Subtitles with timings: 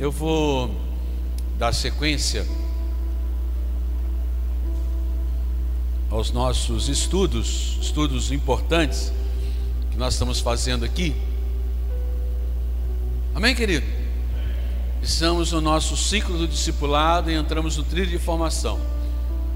[0.00, 0.74] eu vou
[1.58, 2.46] dar sequência
[6.08, 9.12] aos nossos estudos, estudos importantes
[9.90, 11.14] que nós estamos fazendo aqui.
[13.34, 13.86] Amém, querido?
[15.02, 18.80] Estamos no nosso ciclo do discipulado e entramos no trilho de formação.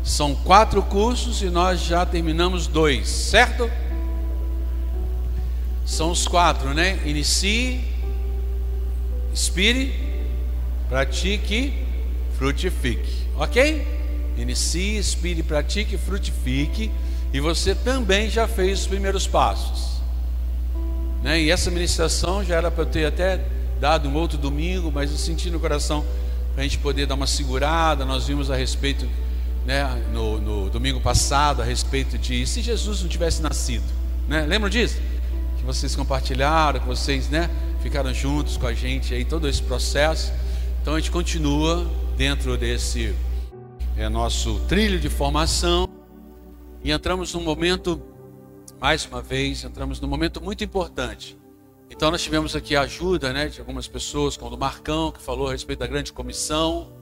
[0.04, 3.70] São quatro cursos e nós já terminamos dois, certo?
[5.86, 7.00] São os quatro, né?
[7.06, 7.82] Inicie,
[9.32, 10.13] inspire,
[10.95, 11.74] pratique,
[12.38, 13.27] frutifique.
[13.34, 13.84] Ok?
[14.38, 16.88] Inicie, inspire, pratique, frutifique.
[17.32, 20.00] E você também já fez os primeiros passos.
[21.20, 21.42] Né?
[21.42, 23.41] E essa ministração já era para eu ter até
[23.80, 26.05] dado um outro domingo, mas eu senti no coração
[26.55, 28.05] para a gente poder dar uma segurada.
[28.05, 29.05] Nós vimos a respeito,
[29.66, 33.84] né, no, no domingo passado, a respeito de se Jesus não tivesse nascido.
[34.28, 34.42] Né?
[34.42, 35.00] Lembram disso?
[35.58, 37.50] Que vocês compartilharam, que vocês né,
[37.83, 40.44] ficaram juntos com a gente aí, todo esse processo.
[40.84, 43.16] Então a gente continua dentro desse
[43.97, 45.89] é, nosso trilho de formação
[46.83, 48.03] e entramos num momento,
[48.78, 51.39] mais uma vez, entramos num momento muito importante.
[51.89, 55.48] Então nós tivemos aqui a ajuda né, de algumas pessoas, como o Marcão, que falou
[55.48, 56.92] a respeito da grande comissão.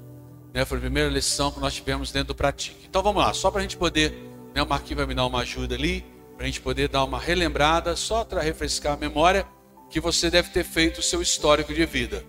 [0.55, 2.87] Né, foi a primeira lição que nós tivemos dentro do Pratique.
[2.89, 4.15] Então vamos lá, só para a gente poder,
[4.55, 6.07] né, o Marquinhos vai me dar uma ajuda ali,
[6.37, 9.45] para a gente poder dar uma relembrada, só para refrescar a memória,
[9.91, 12.25] que você deve ter feito o seu histórico de vida.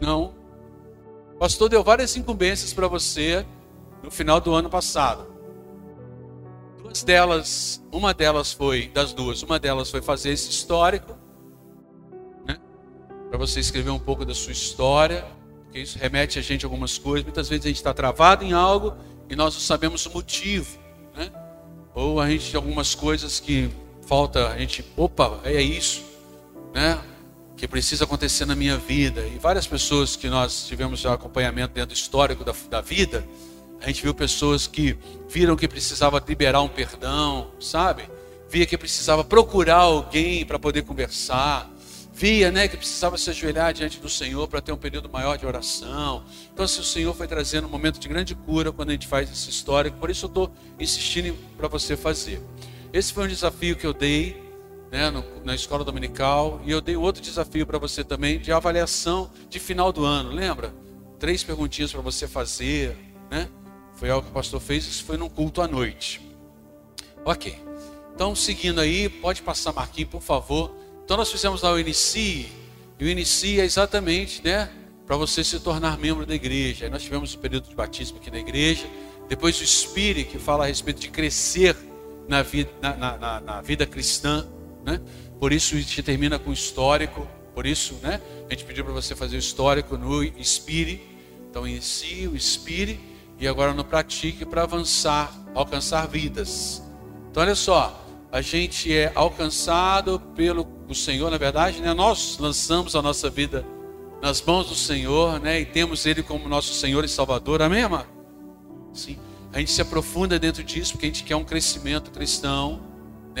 [0.00, 0.40] Não
[1.34, 3.46] o pastor deu várias incumbências para você
[4.02, 5.26] no final do ano passado.
[6.82, 11.16] Duas delas, uma delas foi, das duas, uma delas foi fazer esse histórico,
[12.46, 12.58] né?
[13.30, 15.24] Para você escrever um pouco da sua história,
[15.62, 17.24] porque isso remete a gente a algumas coisas.
[17.24, 18.94] Muitas vezes a gente está travado em algo
[19.30, 20.78] e nós não sabemos o motivo,
[21.16, 21.32] né?
[21.94, 23.70] Ou a gente tem algumas coisas que
[24.06, 26.04] falta, a gente, opa, é isso,
[26.74, 27.00] né?
[27.60, 29.20] Que precisa acontecer na minha vida.
[29.26, 33.22] E várias pessoas que nós tivemos já acompanhamento dentro do histórico da, da vida,
[33.82, 34.96] a gente viu pessoas que
[35.28, 38.04] viram que precisava liberar um perdão, sabe?
[38.48, 41.70] Via que precisava procurar alguém para poder conversar.
[42.14, 45.44] Via né, que precisava se ajoelhar diante do Senhor para ter um período maior de
[45.44, 46.24] oração.
[46.54, 49.30] Então, assim, o Senhor foi trazendo um momento de grande cura quando a gente faz
[49.30, 49.98] esse histórico.
[49.98, 52.40] Por isso eu estou insistindo para você fazer.
[52.90, 54.49] Esse foi um desafio que eu dei
[54.90, 56.60] né, no, na escola dominical.
[56.64, 60.30] E eu dei outro desafio para você também de avaliação de final do ano.
[60.30, 60.74] Lembra?
[61.18, 62.96] Três perguntinhas para você fazer.
[63.30, 63.48] Né?
[63.94, 64.86] Foi algo que o pastor fez.
[64.86, 66.20] Isso foi num culto à noite.
[67.24, 67.56] Ok.
[68.14, 70.74] Então, seguindo aí, pode passar, Marquinhos, por favor.
[71.04, 72.48] Então, nós fizemos lá o Inicie.
[72.98, 74.70] E o Inicie é exatamente, né?
[75.06, 76.84] Para você se tornar membro da igreja.
[76.84, 78.86] Aí nós tivemos o período de batismo aqui na igreja.
[79.28, 81.76] Depois o Espírito, que fala a respeito de crescer
[82.28, 84.46] na vida, na, na, na vida cristã
[84.84, 85.00] né?
[85.38, 88.20] Por isso a gente termina com histórico, por isso, né?
[88.48, 91.00] A gente pediu para você fazer o histórico no Inspire,
[91.48, 93.00] então inicie o Inspire
[93.38, 96.82] e agora no Pratique para avançar, alcançar vidas.
[97.30, 101.94] Então olha só, a gente é alcançado pelo o Senhor, na verdade, né?
[101.94, 103.64] Nós lançamos a nossa vida
[104.20, 105.60] nas mãos do Senhor, né?
[105.60, 108.08] E temos Ele como nosso Senhor e Salvador, amém, amado?
[108.92, 109.16] Sim.
[109.52, 112.89] A gente se aprofunda dentro disso porque a gente quer um crescimento cristão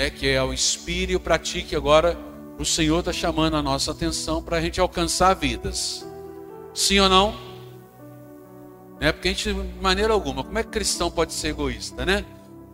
[0.00, 1.76] né, que é o Inspire e o Pratique.
[1.76, 2.16] Agora,
[2.58, 6.06] o Senhor está chamando a nossa atenção para a gente alcançar vidas.
[6.72, 7.38] Sim ou não?
[8.98, 12.24] Né, porque a gente, de maneira alguma, como é que cristão pode ser egoísta, né?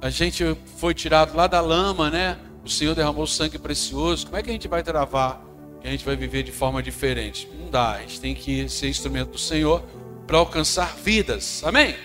[0.01, 2.39] A gente foi tirado lá da lama, né?
[2.65, 4.27] O Senhor derramou sangue precioso.
[4.27, 5.45] Como é que a gente vai travar?
[5.81, 7.49] Que a gente vai viver de forma diferente?
[7.59, 7.95] Não dá.
[7.95, 9.83] A gente tem que ser instrumento do Senhor
[10.29, 11.65] para alcançar vidas.
[11.65, 11.97] Amém?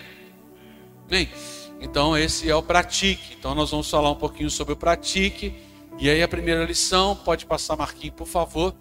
[1.07, 1.29] Amém?
[1.81, 3.35] Então, esse é o pratique.
[3.37, 5.55] Então, nós vamos falar um pouquinho sobre o pratique.
[5.97, 8.75] E aí, a primeira lição, pode passar, Marquinhos, por favor,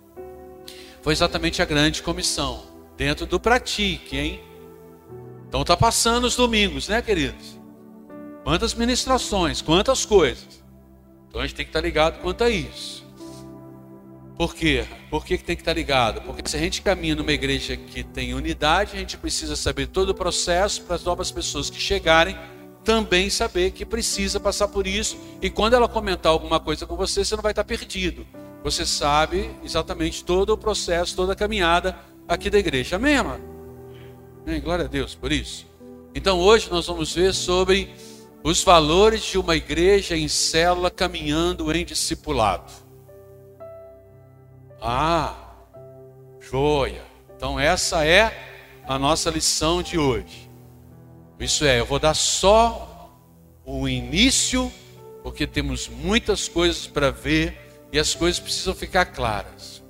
[1.00, 2.62] foi exatamente a grande comissão,
[2.96, 4.40] dentro do pratique, hein?
[5.48, 7.58] Então, tá passando os domingos, né, queridos?
[8.44, 10.62] Quantas ministrações, quantas coisas.
[11.28, 13.00] Então, a gente tem que estar ligado quanto a isso.
[14.36, 14.86] Por quê?
[15.10, 16.20] Por que, que tem que estar ligado?
[16.22, 20.10] Porque se a gente caminha numa igreja que tem unidade, a gente precisa saber todo
[20.10, 22.38] o processo para as novas pessoas que chegarem
[22.84, 25.18] também saber que precisa passar por isso.
[25.40, 28.26] E quando ela comentar alguma coisa com você, você não vai estar perdido.
[28.62, 31.96] Você sabe exatamente todo o processo, toda a caminhada
[32.28, 32.96] aqui da igreja.
[32.96, 33.42] Amém, amado?
[34.62, 35.66] Glória a Deus por isso.
[36.14, 37.94] Então hoje nós vamos ver sobre
[38.42, 42.72] os valores de uma igreja em célula caminhando em discipulado.
[44.80, 45.34] Ah,
[46.40, 47.02] joia.
[47.36, 50.49] Então essa é a nossa lição de hoje.
[51.40, 53.10] Isso é, eu vou dar só
[53.64, 54.70] o início,
[55.22, 59.82] porque temos muitas coisas para ver e as coisas precisam ficar claras.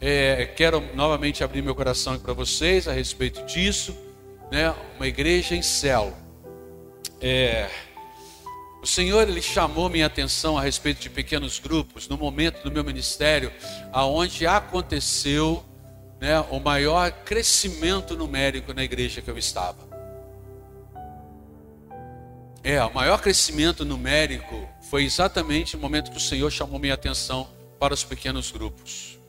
[0.00, 3.96] é, quero novamente abrir meu coração para vocês a respeito disso,
[4.50, 4.74] né?
[4.96, 6.16] Uma igreja em céu.
[7.20, 7.68] É,
[8.82, 12.84] o Senhor ele chamou minha atenção a respeito de pequenos grupos no momento do meu
[12.84, 13.52] ministério,
[13.92, 15.64] aonde aconteceu
[16.20, 19.85] né, o maior crescimento numérico na igreja que eu estava.
[22.68, 27.48] É, o maior crescimento numérico foi exatamente o momento que o Senhor chamou minha atenção
[27.78, 29.20] para os pequenos grupos.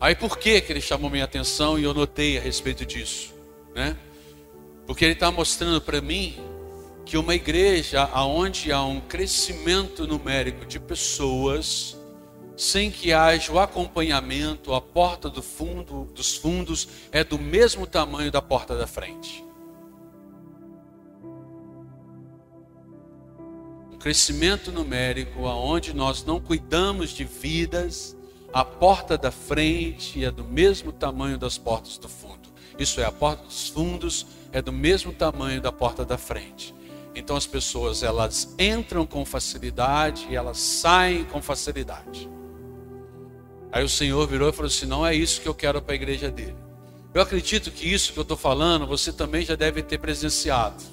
[0.00, 3.34] Aí por que, que ele chamou minha atenção e eu notei a respeito disso?
[3.74, 3.98] Né?
[4.86, 6.38] Porque ele está mostrando para mim
[7.04, 11.98] que uma igreja onde há um crescimento numérico de pessoas,
[12.56, 18.32] sem que haja o acompanhamento, a porta do fundo, dos fundos é do mesmo tamanho
[18.32, 19.43] da porta da frente.
[24.04, 28.14] Crescimento numérico aonde nós não cuidamos de vidas,
[28.52, 32.50] a porta da frente é do mesmo tamanho das portas do fundo.
[32.78, 36.74] Isso é, a porta dos fundos é do mesmo tamanho da porta da frente.
[37.14, 42.28] Então as pessoas elas entram com facilidade e elas saem com facilidade.
[43.72, 45.96] Aí o Senhor virou e falou assim: não é isso que eu quero para a
[45.96, 46.56] igreja dele.
[47.14, 50.84] Eu acredito que isso que eu estou falando você também já deve ter presenciado.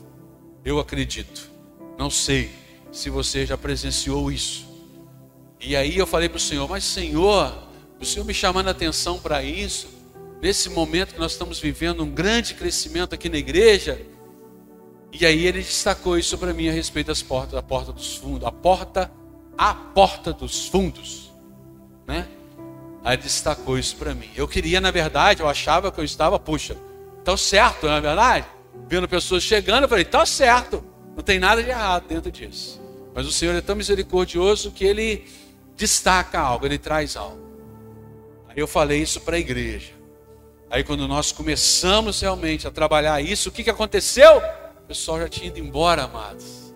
[0.64, 1.52] Eu acredito.
[1.98, 2.61] Não sei
[2.92, 4.70] se você já presenciou isso.
[5.60, 7.54] E aí eu falei para o Senhor: mas Senhor,
[8.00, 9.88] o Senhor me chamando a atenção para isso,
[10.42, 14.02] nesse momento que nós estamos vivendo um grande crescimento aqui na igreja,
[15.12, 18.48] e aí ele destacou isso para mim a respeito das portas, da porta dos fundos,
[18.48, 19.12] a porta,
[19.58, 21.32] a porta dos fundos,
[22.08, 22.28] né?
[23.04, 24.30] Aí ele destacou isso para mim.
[24.36, 26.78] Eu queria, na verdade, eu achava que eu estava, puxa,
[27.24, 28.46] tá certo, não é verdade?
[28.88, 30.84] Vendo pessoas chegando, eu falei, tá certo,
[31.16, 32.81] não tem nada de errado dentro disso.
[33.14, 35.28] Mas o Senhor é tão misericordioso que ele
[35.76, 37.42] destaca algo, ele traz algo.
[38.48, 39.94] Aí eu falei isso para a igreja.
[40.70, 44.42] Aí quando nós começamos realmente a trabalhar isso, o que, que aconteceu?
[44.92, 46.74] pessoal já tinha ido embora, amados.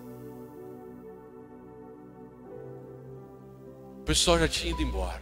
[3.98, 5.20] O pessoal já tinha ido embora.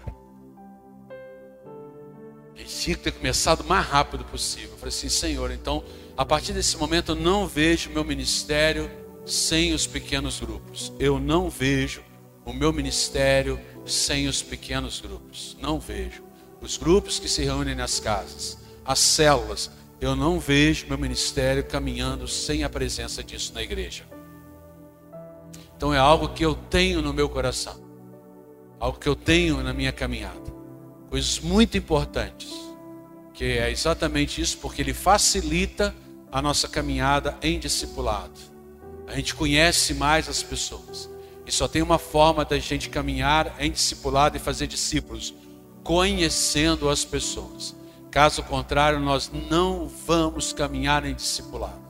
[2.55, 4.71] Gente tinha que ter começado o mais rápido possível.
[4.71, 5.83] Eu falei assim, Senhor, então,
[6.17, 8.89] a partir desse momento eu não vejo meu ministério
[9.27, 10.93] sem os pequenos grupos.
[10.99, 12.03] Eu não vejo
[12.45, 15.57] o meu ministério sem os pequenos grupos.
[15.61, 16.23] Não vejo.
[16.61, 22.27] Os grupos que se reúnem nas casas, as células, eu não vejo meu ministério caminhando
[22.29, 24.05] sem a presença disso na igreja.
[25.77, 27.83] Então é algo que eu tenho no meu coração,
[28.79, 30.53] algo que eu tenho na minha caminhada.
[31.11, 32.51] Coisas muito importantes,
[33.33, 35.95] que é exatamente isso, porque ele facilita
[36.31, 38.54] a nossa caminhada em discipulado.
[39.07, 41.11] A gente conhece mais as pessoas.
[41.47, 45.35] E só tem uma forma da gente caminhar em discipulado e fazer discípulos,
[45.83, 47.75] conhecendo as pessoas.
[48.11, 51.83] Caso contrário, nós não vamos caminhar em discipulado.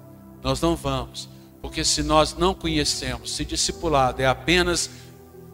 [0.43, 1.29] Nós não vamos.
[1.63, 4.91] Porque se nós não conhecemos, se discipulado é apenas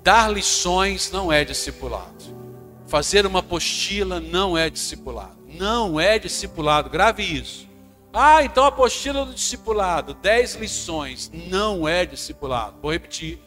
[0.02, 2.40] dar lições, não é discipulado.
[2.86, 5.36] Fazer uma apostila não é discipulado.
[5.46, 6.90] Não é discipulado.
[6.90, 7.69] Grave isso.
[8.12, 12.76] Ah, então a apostila do discipulado, 10 lições, não é discipulado.
[12.82, 13.38] Vou repetir.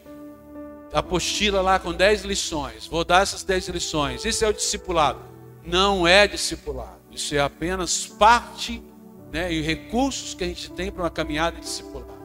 [0.92, 2.86] Apostila lá com 10 lições.
[2.86, 4.24] Vou dar essas 10 lições.
[4.24, 5.20] Isso é o discipulado.
[5.64, 7.00] Não é discipulado.
[7.10, 8.82] Isso é apenas parte
[9.30, 12.16] né, e recursos que a gente tem para uma caminhada discipular.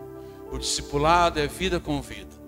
[0.52, 2.40] O discipulado é vida com vida.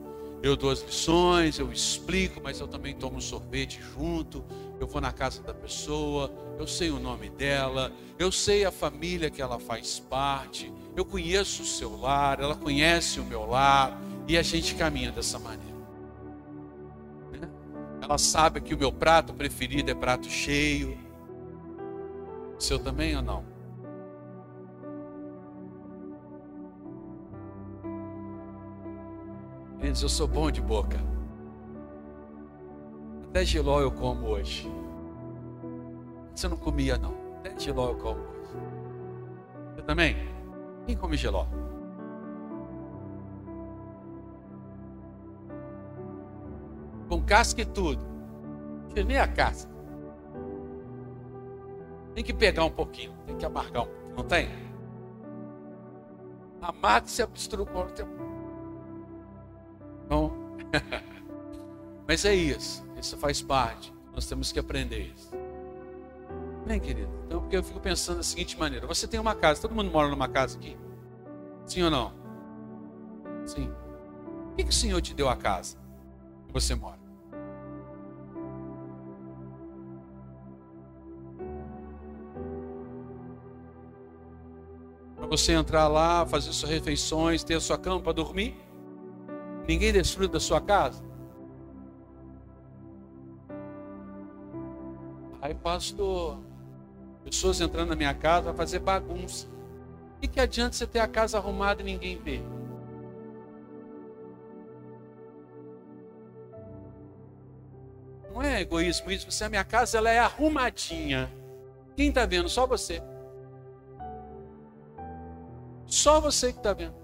[0.41, 4.43] Eu dou as lições, eu explico, mas eu também tomo sorvete junto.
[4.79, 9.31] Eu vou na casa da pessoa, eu sei o nome dela, eu sei a família
[9.31, 14.37] que ela faz parte, eu conheço o seu lar, ela conhece o meu lar, e
[14.37, 15.71] a gente caminha dessa maneira.
[17.99, 20.95] Ela sabe que o meu prato preferido é prato cheio,
[22.59, 23.43] seu também ou não?
[29.81, 30.99] Eu sou bom de boca.
[33.25, 34.80] Até giló eu como hoje.
[36.41, 37.13] Você não comia, não.
[37.37, 38.49] Até giló eu como hoje.
[39.75, 40.15] Você também?
[40.87, 41.45] Quem come giló?
[47.07, 48.03] Com casca e tudo.
[49.05, 49.71] Nem a casca.
[52.15, 54.49] Tem que pegar um pouquinho, tem que amargar um pouquinho, não tem?
[56.59, 58.07] Amarga se abstrua com o teu.
[60.09, 60.57] Bom.
[62.07, 62.83] Mas é isso.
[62.99, 63.93] Isso faz parte.
[64.11, 65.40] Nós temos que aprender isso.
[66.71, 67.11] Amém, querido?
[67.25, 70.07] Então, porque eu fico pensando da seguinte maneira: você tem uma casa, todo mundo mora
[70.07, 70.77] numa casa aqui?
[71.65, 72.13] Sim ou não?
[73.45, 73.69] Sim.
[74.47, 75.77] Por que, que o Senhor te deu a casa
[76.47, 76.97] que você mora?
[85.17, 88.55] Para você entrar lá, fazer suas refeições, ter a sua cama para dormir?
[89.67, 91.03] Ninguém desfruta da sua casa?
[95.41, 96.39] Ai, pastor,
[97.23, 99.47] pessoas entrando na minha casa para fazer bagunça.
[100.17, 102.43] O que, que adianta você ter a casa arrumada e ninguém ver?
[108.33, 109.29] Não é egoísmo isso.
[109.29, 111.31] Você, a minha casa ela é arrumadinha.
[111.95, 112.49] Quem está vendo?
[112.49, 113.01] Só você.
[115.85, 116.95] Só você que está vendo.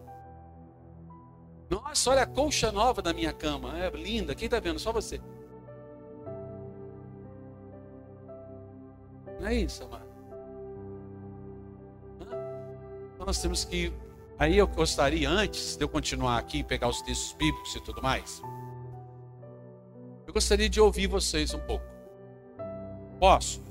[1.69, 3.77] Nossa, olha a colcha nova da minha cama.
[3.77, 4.33] É linda.
[4.33, 4.79] Quem está vendo?
[4.79, 5.21] Só você.
[9.39, 10.06] Não é isso, amado?
[13.27, 13.91] Nós temos que.
[14.39, 18.41] Aí eu gostaria, antes de eu continuar aqui, pegar os textos bíblicos e tudo mais,
[20.25, 21.85] eu gostaria de ouvir vocês um pouco.
[23.19, 23.61] Posso?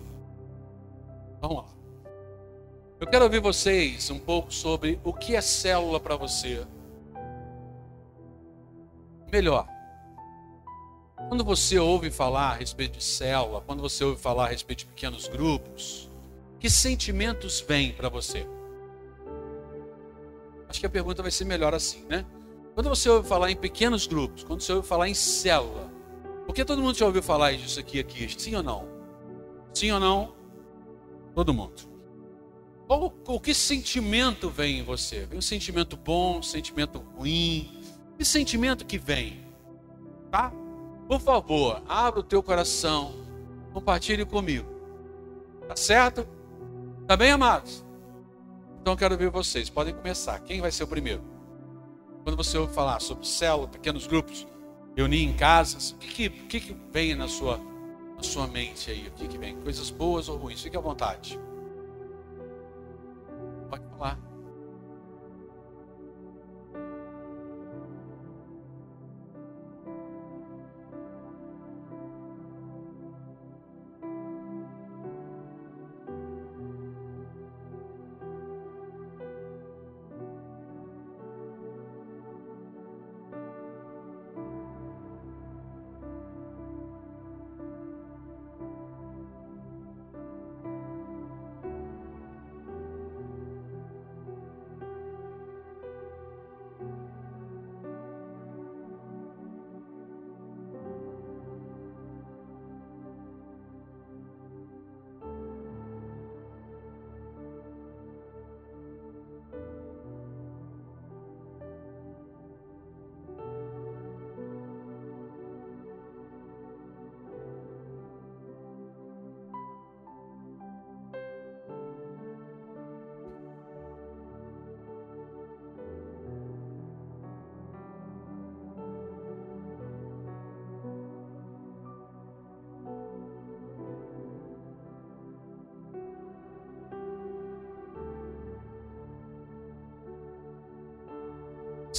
[1.41, 1.65] Vamos lá.
[3.01, 6.67] Eu quero ouvir vocês um pouco sobre o que é célula para você.
[9.33, 9.67] Melhor,
[11.29, 14.87] quando você ouve falar a respeito de célula, quando você ouve falar a respeito de
[14.87, 16.11] pequenos grupos,
[16.59, 18.47] que sentimentos vêm para você?
[20.69, 22.25] Acho que a pergunta vai ser melhor assim, né?
[22.75, 25.91] Quando você ouve falar em pequenos grupos, quando você ouve falar em célula,
[26.45, 28.89] porque todo mundo já ouviu falar disso aqui, aqui, sim ou não?
[29.73, 30.35] Sim ou não?
[31.35, 31.97] Todo mundo.
[32.87, 35.27] Qual, o que sentimento vem em você?
[35.27, 37.83] Vem um sentimento bom, um sentimento ruim?
[38.19, 39.45] Que sentimento que vem?
[40.31, 40.53] Tá?
[41.09, 43.15] Por favor, abra o teu coração,
[43.73, 44.69] compartilhe comigo.
[45.67, 46.27] Tá certo?
[47.07, 47.86] Tá bem, amados?
[48.87, 49.69] Então eu quero ver vocês.
[49.69, 50.39] Podem começar.
[50.39, 51.21] Quem vai ser o primeiro?
[52.23, 54.47] Quando você ouve falar sobre célula, pequenos grupos,
[54.97, 57.59] reunir em casas, o que, que, que vem na sua,
[58.15, 59.09] na sua mente aí?
[59.09, 59.57] O que, que vem?
[59.57, 60.63] Coisas boas ou ruins?
[60.63, 61.37] Fique à vontade.
[63.69, 64.21] Pode falar.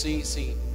[0.07, 0.66] Sim, sim.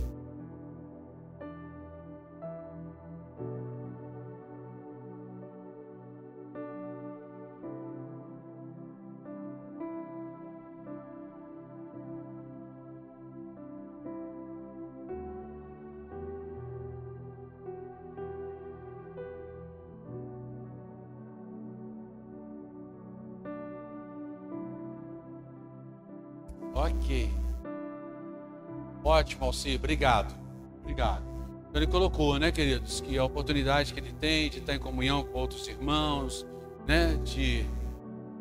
[29.23, 30.35] Ótimo, Alci, obrigado.
[30.81, 31.23] Obrigado.
[31.71, 35.23] Então, ele colocou, né, queridos, que a oportunidade que ele tem de estar em comunhão
[35.23, 36.45] com outros irmãos,
[36.89, 37.65] né, de,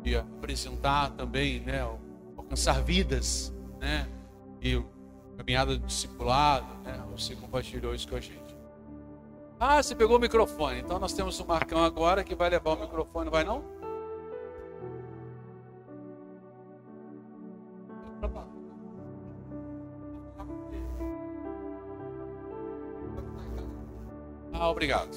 [0.02, 1.88] de apresentar também, né,
[2.36, 4.08] alcançar vidas, né,
[4.60, 4.82] e
[5.36, 8.56] caminhada do discipulado, né, você compartilhou isso com a gente.
[9.60, 12.80] Ah, você pegou o microfone, então nós temos o Marcão agora que vai levar o
[12.80, 13.62] microfone, vai não?
[24.62, 25.10] Ah, obrigado.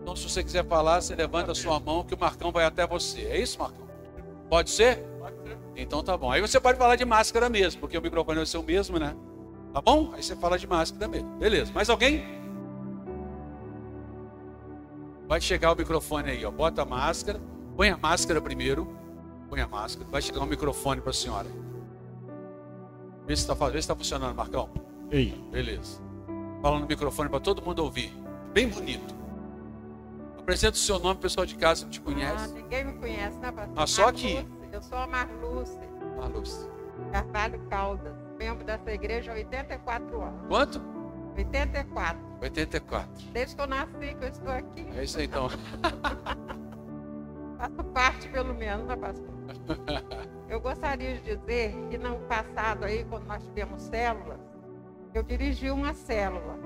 [0.00, 2.86] Então, se você quiser falar, você levanta a sua mão que o Marcão vai até
[2.86, 3.22] você.
[3.22, 3.84] É isso, Marcão?
[4.48, 4.98] Pode ser?
[5.18, 5.58] Pode ser.
[5.74, 6.30] Então tá bom.
[6.30, 9.16] Aí você pode falar de máscara mesmo, porque o microfone vai ser o mesmo, né?
[9.72, 10.12] Tá bom?
[10.14, 11.28] Aí você fala de máscara mesmo.
[11.36, 11.72] Beleza.
[11.72, 12.24] Mais alguém?
[15.26, 16.50] Vai chegar o microfone aí, ó.
[16.52, 17.40] Bota a máscara.
[17.76, 18.86] Põe a máscara primeiro.
[19.50, 20.08] Põe a máscara.
[20.08, 21.48] Vai chegar o microfone para a senhora.
[23.26, 24.70] Vê se está tá funcionando, Marcão.
[25.10, 25.34] Ei.
[25.50, 26.00] Beleza.
[26.62, 28.22] Fala no microfone para todo mundo ouvir
[28.54, 29.14] bem bonito.
[30.38, 32.44] Apresenta o seu nome, pessoal de casa que te conhece.
[32.44, 33.74] Ah, ninguém me conhece, né, pastor?
[33.76, 34.46] Ah, só aqui.
[34.72, 35.78] Eu sou a Marluce.
[36.16, 36.68] Marluce.
[37.10, 40.46] Carvalho Caldas, membro dessa igreja há 84 anos.
[40.46, 40.80] Quanto?
[41.36, 42.20] 84.
[42.40, 43.10] 84.
[43.32, 44.86] Desde que eu nasci que eu estou aqui.
[44.96, 45.48] É isso aí então.
[47.58, 49.34] Faço parte, pelo menos, né, pastor?
[50.48, 54.38] Eu gostaria de dizer que no passado aí, quando nós tivemos células,
[55.12, 56.58] eu dirigi uma célula.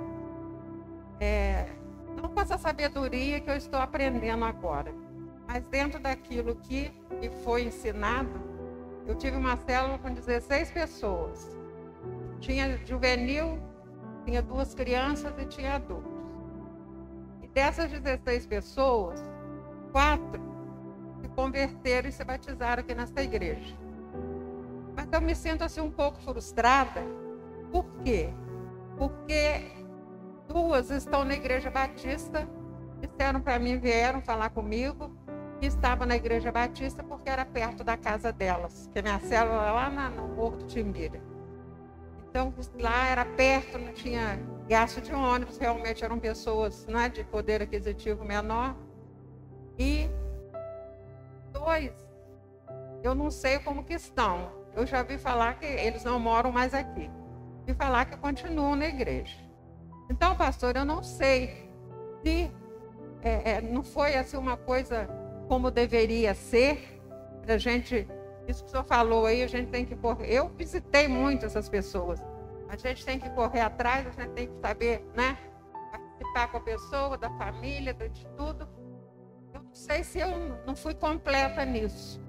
[1.21, 1.67] É,
[2.21, 4.93] não com essa sabedoria que eu estou aprendendo agora,
[5.47, 8.31] mas dentro daquilo que me foi ensinado,
[9.07, 11.57] eu tive uma célula com 16 pessoas.
[12.41, 13.59] Tinha juvenil,
[14.25, 16.13] tinha duas crianças e tinha adultos.
[17.43, 19.21] E dessas 16 pessoas,
[19.91, 20.43] quatro
[21.23, 23.75] se converteram e se batizaram aqui nesta igreja.
[24.95, 27.03] Mas eu me sinto assim um pouco frustrada.
[27.73, 28.31] Por quê?
[28.99, 29.78] Porque
[30.49, 32.49] duas estão na igreja batista,
[33.01, 35.13] disseram para mim, vieram falar comigo,
[35.61, 39.71] que estava na igreja batista porque era perto da casa delas, que minha célula é
[39.71, 41.21] lá no Morro do Timbira.
[42.29, 44.39] Então lá era perto, não tinha
[44.69, 48.77] gasto de ônibus, realmente eram pessoas né, de poder aquisitivo menor.
[49.79, 50.09] E
[51.53, 51.93] dois,
[53.03, 54.53] eu não sei como que estão.
[54.77, 57.11] Eu já vi falar que eles não moram mais aqui.
[57.67, 59.48] Vi falar que continuam na igreja.
[60.11, 61.71] Então, pastor, eu não sei
[62.23, 62.51] se
[63.23, 65.09] é, é, não foi assim uma coisa
[65.49, 67.01] como deveria ser.
[67.47, 68.07] A gente,
[68.47, 70.33] isso que o senhor falou aí, a gente tem que correr.
[70.33, 72.23] Eu visitei muito essas pessoas.
[72.69, 75.39] A gente tem que correr atrás, a gente tem que saber, né?
[75.91, 78.69] Participar com a pessoa, da família, de tudo
[79.79, 80.31] sei se eu
[80.67, 82.21] não fui completa nisso.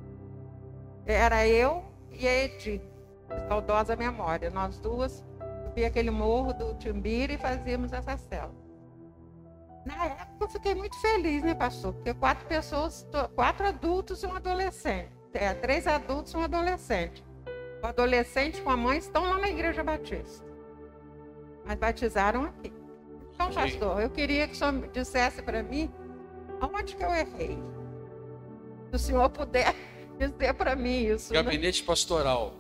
[1.06, 2.82] Era eu e a Edi,
[3.48, 4.50] saudosa memória.
[4.50, 5.26] Nós duas
[5.70, 8.54] subia aquele morro do Timbira e fazíamos essa cela.
[9.86, 11.94] Na época eu fiquei muito feliz, né, pastor?
[11.94, 15.12] Porque quatro pessoas, quatro adultos e um adolescente.
[15.34, 17.24] É, três adultos e um adolescente.
[17.82, 20.46] O adolescente com a mãe estão lá na igreja batista.
[21.66, 22.74] Mas batizaram aqui.
[23.34, 25.90] Então, pastor, eu queria que o senhor dissesse para mim
[26.62, 27.58] Aonde que eu errei?
[28.90, 29.74] Se o senhor puder
[30.20, 31.34] dizer para mim isso.
[31.34, 31.42] Né?
[31.42, 31.88] Gabinete né?
[31.88, 32.56] pastoral.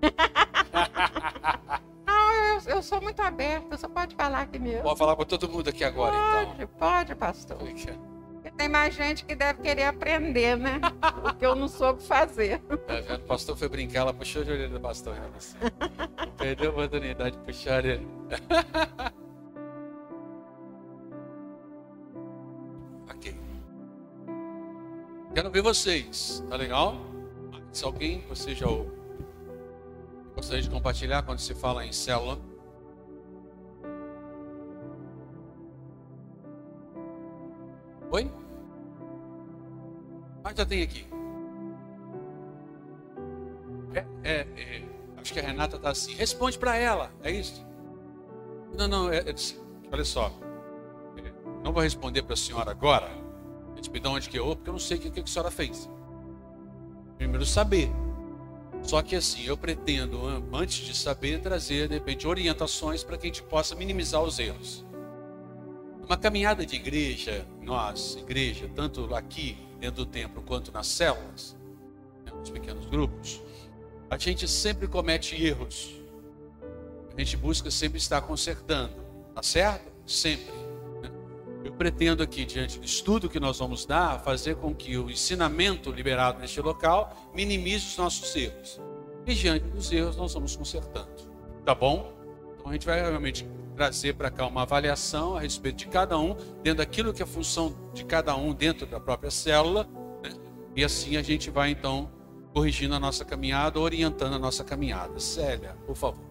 [2.06, 4.82] Não, eu, eu, sou muito aberta, você pode falar aqui mesmo.
[4.82, 6.68] Pode falar para todo mundo aqui agora, pode, então.
[6.78, 7.56] Pode, pastor.
[7.56, 10.80] Porque tem mais gente que deve querer aprender, né?
[11.24, 12.62] o que eu não soube fazer.
[12.88, 15.16] É, o pastor foi brincar, ela puxou a orelha do pastor.
[16.36, 18.06] Perdeu a oportunidade de puxar ele.
[25.34, 26.96] Quero ver vocês, tá legal?
[27.72, 28.68] Se alguém, você já
[30.34, 32.38] gostaria de compartilhar quando se fala em célula?
[38.10, 38.30] Oi?
[40.42, 41.06] Mas ah, já tem aqui.
[43.94, 44.84] É, é, é,
[45.16, 46.14] acho que a Renata está assim.
[46.14, 47.64] Responde para ela, é isso?
[48.76, 49.34] Não, não, é, é,
[49.92, 50.32] olha só.
[51.16, 53.24] É, não vou responder para a senhora agora
[53.84, 55.50] gente me dá onde que eu, porque eu não sei o que, que a senhora
[55.50, 55.88] fez.
[57.18, 57.90] Primeiro saber.
[58.84, 60.20] Só que assim, eu pretendo,
[60.52, 64.84] antes de saber, trazer, de repente, orientações para que a gente possa minimizar os erros.
[66.04, 71.56] Uma caminhada de igreja, nós, igreja, tanto aqui dentro do templo quanto nas células,
[72.26, 73.40] né, nos pequenos grupos,
[74.10, 75.94] a gente sempre comete erros.
[77.16, 78.94] A gente busca sempre estar consertando,
[79.34, 79.90] tá certo?
[80.06, 80.63] Sempre.
[81.64, 85.90] Eu pretendo aqui, diante do estudo que nós vamos dar, fazer com que o ensinamento
[85.90, 88.78] liberado neste local minimize os nossos erros.
[89.26, 91.08] E diante dos erros, nós vamos consertando.
[91.64, 92.12] Tá bom?
[92.54, 96.36] Então a gente vai realmente trazer para cá uma avaliação a respeito de cada um,
[96.62, 99.88] dentro daquilo que é a função de cada um dentro da própria célula,
[100.22, 100.30] né?
[100.76, 102.10] e assim a gente vai então
[102.52, 105.18] corrigindo a nossa caminhada, orientando a nossa caminhada.
[105.18, 106.24] Célia, por favor.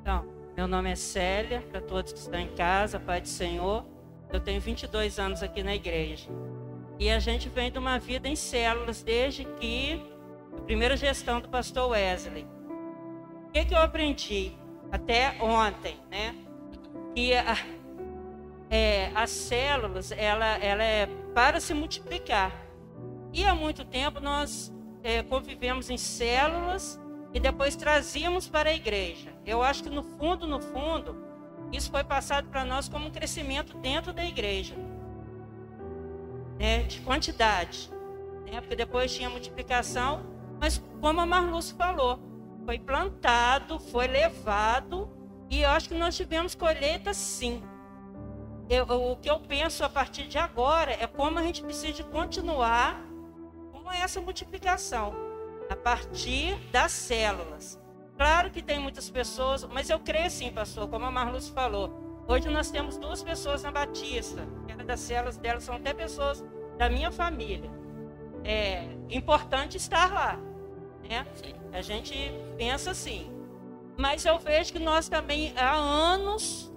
[0.00, 0.24] Então,
[0.56, 3.84] meu nome é Célia, para todos que estão em casa, Pai do Senhor.
[4.32, 6.28] Eu tenho 22 anos aqui na igreja.
[6.98, 10.00] E a gente vem de uma vida em células desde que
[10.56, 12.46] a primeira gestão do pastor Wesley.
[13.48, 14.52] O que, que eu aprendi
[14.92, 16.34] até ontem, né?
[17.14, 17.56] Que a,
[18.68, 22.52] é, as células, ela, ela é para se multiplicar.
[23.32, 27.00] E há muito tempo nós é, convivemos em células
[27.32, 29.32] e depois trazíamos para a igreja.
[29.46, 31.29] Eu acho que no fundo, no fundo,
[31.72, 34.74] isso foi passado para nós como um crescimento dentro da igreja,
[36.58, 37.90] né, de quantidade,
[38.44, 40.24] né, porque depois tinha multiplicação,
[40.60, 42.18] mas como a Marluce falou,
[42.64, 45.08] foi plantado, foi levado,
[45.48, 47.62] e eu acho que nós tivemos colheita sim.
[48.68, 53.02] Eu, o que eu penso a partir de agora é como a gente precisa continuar
[53.72, 55.12] com essa multiplicação.
[55.70, 57.79] a partir das células.
[58.20, 62.22] Claro que tem muitas pessoas, mas eu creio sim, pastor, como a Marluz falou.
[62.28, 66.44] Hoje nós temos duas pessoas na Batista, era das células delas, são até pessoas
[66.76, 67.70] da minha família.
[68.44, 70.38] É importante estar lá,
[71.08, 71.26] né?
[71.72, 72.14] A gente
[72.58, 73.32] pensa assim.
[73.96, 76.70] Mas eu vejo que nós também há anos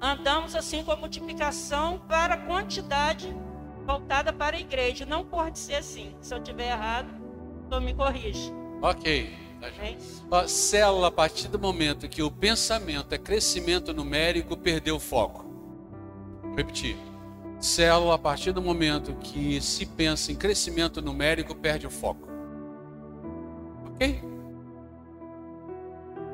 [0.00, 3.32] andamos assim com a multiplicação para a quantidade
[3.86, 5.06] voltada para a igreja.
[5.06, 6.16] Não pode ser assim.
[6.20, 7.08] Se eu tiver errado,
[7.64, 8.52] então me corrija.
[8.82, 9.47] Ok.
[10.30, 15.44] Ó, célula, a partir do momento que o pensamento é crescimento numérico, perdeu o foco.
[16.42, 16.96] Vou repetir.
[17.60, 22.28] Célula, a partir do momento que se pensa em crescimento numérico, perde o foco.
[23.86, 24.22] Ok?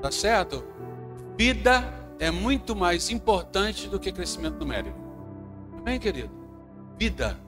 [0.02, 0.62] Tá certo?
[1.36, 1.82] Vida
[2.18, 4.98] é muito mais importante do que crescimento numérico.
[5.78, 6.30] Amém, querido?
[6.98, 7.38] Vida.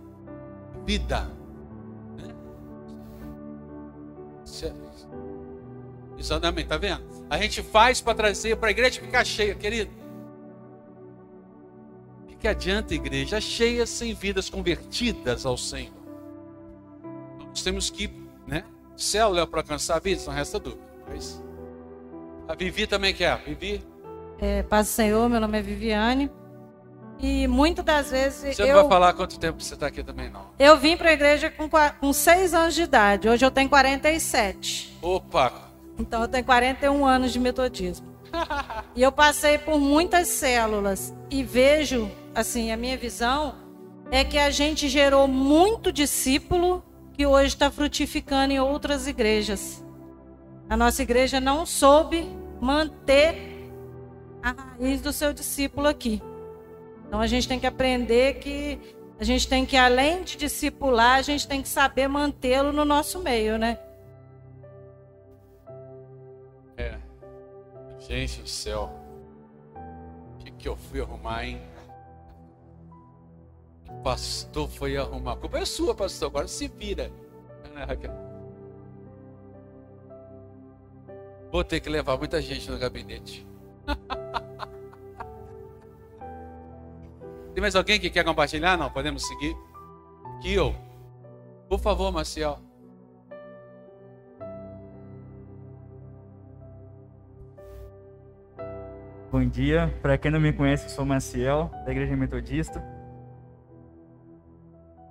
[0.86, 1.30] Vida.
[2.16, 2.34] Né?
[6.18, 7.02] Exatamente, tá vendo?
[7.28, 9.90] A gente faz para trazer para a igreja ficar cheia, querido.
[12.22, 15.92] O que, que adianta a igreja cheia sem vidas convertidas ao Senhor?
[17.48, 18.10] Nós temos que,
[18.46, 18.64] né?
[18.96, 20.82] Célula é para alcançar a vida, não resta dúvida.
[21.08, 21.42] Mas
[22.48, 23.38] a Vivi também quer.
[23.44, 23.84] Vivi?
[24.38, 26.30] É, paz do Senhor, meu nome é Viviane.
[27.18, 28.56] E muitas das vezes.
[28.56, 30.46] Você eu, não vai falar quanto tempo você está aqui também, não.
[30.58, 33.28] Eu vim para a igreja com, com 6 anos de idade.
[33.28, 34.98] Hoje eu tenho 47.
[35.00, 35.65] Opa!
[35.98, 38.06] Então eu tenho 41 anos de metodismo.
[38.94, 41.14] e eu passei por muitas células.
[41.30, 43.54] E vejo, assim, a minha visão
[44.10, 49.84] é que a gente gerou muito discípulo que hoje está frutificando em outras igrejas.
[50.68, 52.28] A nossa igreja não soube
[52.60, 53.70] manter
[54.42, 56.22] a raiz do seu discípulo aqui.
[57.06, 58.78] Então a gente tem que aprender que
[59.18, 63.20] a gente tem que, além de discipular, a gente tem que saber mantê-lo no nosso
[63.20, 63.78] meio, né?
[68.08, 68.88] Gente do céu.
[69.74, 71.60] O que, que eu fui arrumar, hein?
[73.88, 75.32] O pastor foi arrumar.
[75.32, 76.28] A culpa é sua, pastor.
[76.28, 77.10] Agora se vira.
[81.50, 83.44] Vou ter que levar muita gente no gabinete.
[87.54, 88.76] Tem mais alguém que quer compartilhar?
[88.76, 89.56] Não, podemos seguir?
[90.42, 90.76] Kio,
[91.68, 92.60] por favor, Maciel.
[99.38, 102.82] Bom dia, para quem não me conhece, sou Maciel, da Igreja Metodista.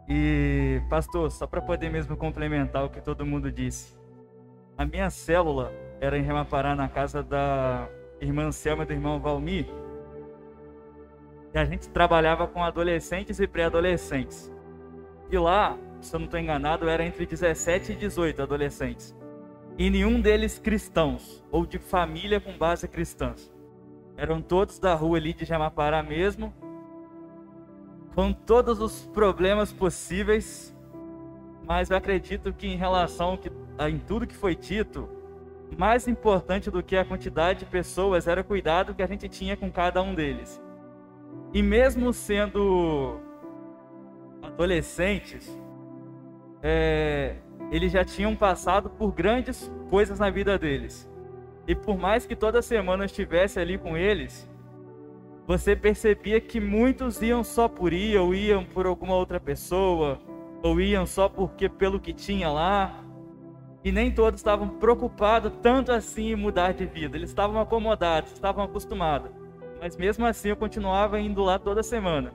[0.09, 3.95] E, pastor, só para poder mesmo complementar o que todo mundo disse,
[4.75, 7.87] a minha célula era em Remapará, na casa da
[8.19, 9.67] irmã Selma e do irmão Valmir.
[11.53, 14.51] E a gente trabalhava com adolescentes e pré-adolescentes.
[15.29, 19.15] E lá, se eu não estou enganado, era entre 17 e 18 adolescentes.
[19.77, 23.35] E nenhum deles cristãos, ou de família com base cristã.
[24.17, 26.53] Eram todos da rua ali de Jamapará mesmo,
[28.13, 30.75] com todos os problemas possíveis.
[31.67, 33.37] Mas eu acredito que em relação
[33.77, 35.09] a, em tudo que foi dito,
[35.77, 39.57] mais importante do que a quantidade de pessoas era o cuidado que a gente tinha
[39.57, 40.61] com cada um deles.
[41.53, 43.19] E mesmo sendo
[44.41, 45.49] adolescentes,
[46.61, 47.35] é,
[47.71, 51.09] eles já tinham passado por grandes coisas na vida deles.
[51.67, 54.49] E por mais que toda semana eu estivesse ali com eles,
[55.47, 60.19] você percebia que muitos iam só por ir, ou iam por alguma outra pessoa,
[60.63, 63.03] ou iam só porque pelo que tinha lá,
[63.83, 67.15] e nem todos estavam preocupados tanto assim em mudar de vida.
[67.15, 69.29] Eles estavam acomodados, estavam acostumados.
[69.79, 72.33] Mas mesmo assim eu continuava indo lá toda semana.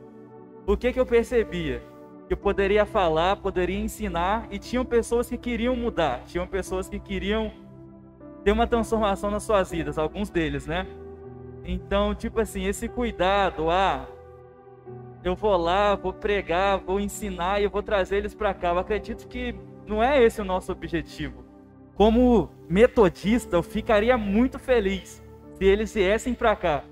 [0.64, 1.82] O que, que eu percebia?
[2.28, 7.00] Que eu poderia falar, poderia ensinar, e tinham pessoas que queriam mudar, tinham pessoas que
[7.00, 7.50] queriam
[8.44, 10.86] ter uma transformação nas suas vidas, alguns deles, né?
[11.64, 14.06] Então, tipo assim, esse cuidado, ah,
[15.22, 18.68] eu vou lá, vou pregar, vou ensinar e eu vou trazer eles para cá.
[18.68, 19.54] Eu acredito que
[19.86, 21.44] não é esse o nosso objetivo.
[21.94, 25.22] Como metodista, eu ficaria muito feliz
[25.54, 26.84] se eles viessem para cá.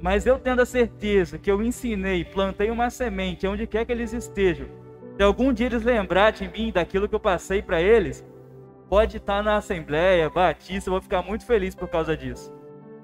[0.00, 4.12] Mas eu tendo a certeza que eu ensinei, plantei uma semente onde quer que eles
[4.12, 4.66] estejam,
[5.16, 8.24] se algum dia eles lembrar de mim, daquilo que eu passei para eles,
[8.88, 12.52] pode estar na Assembleia Batista, eu vou ficar muito feliz por causa disso.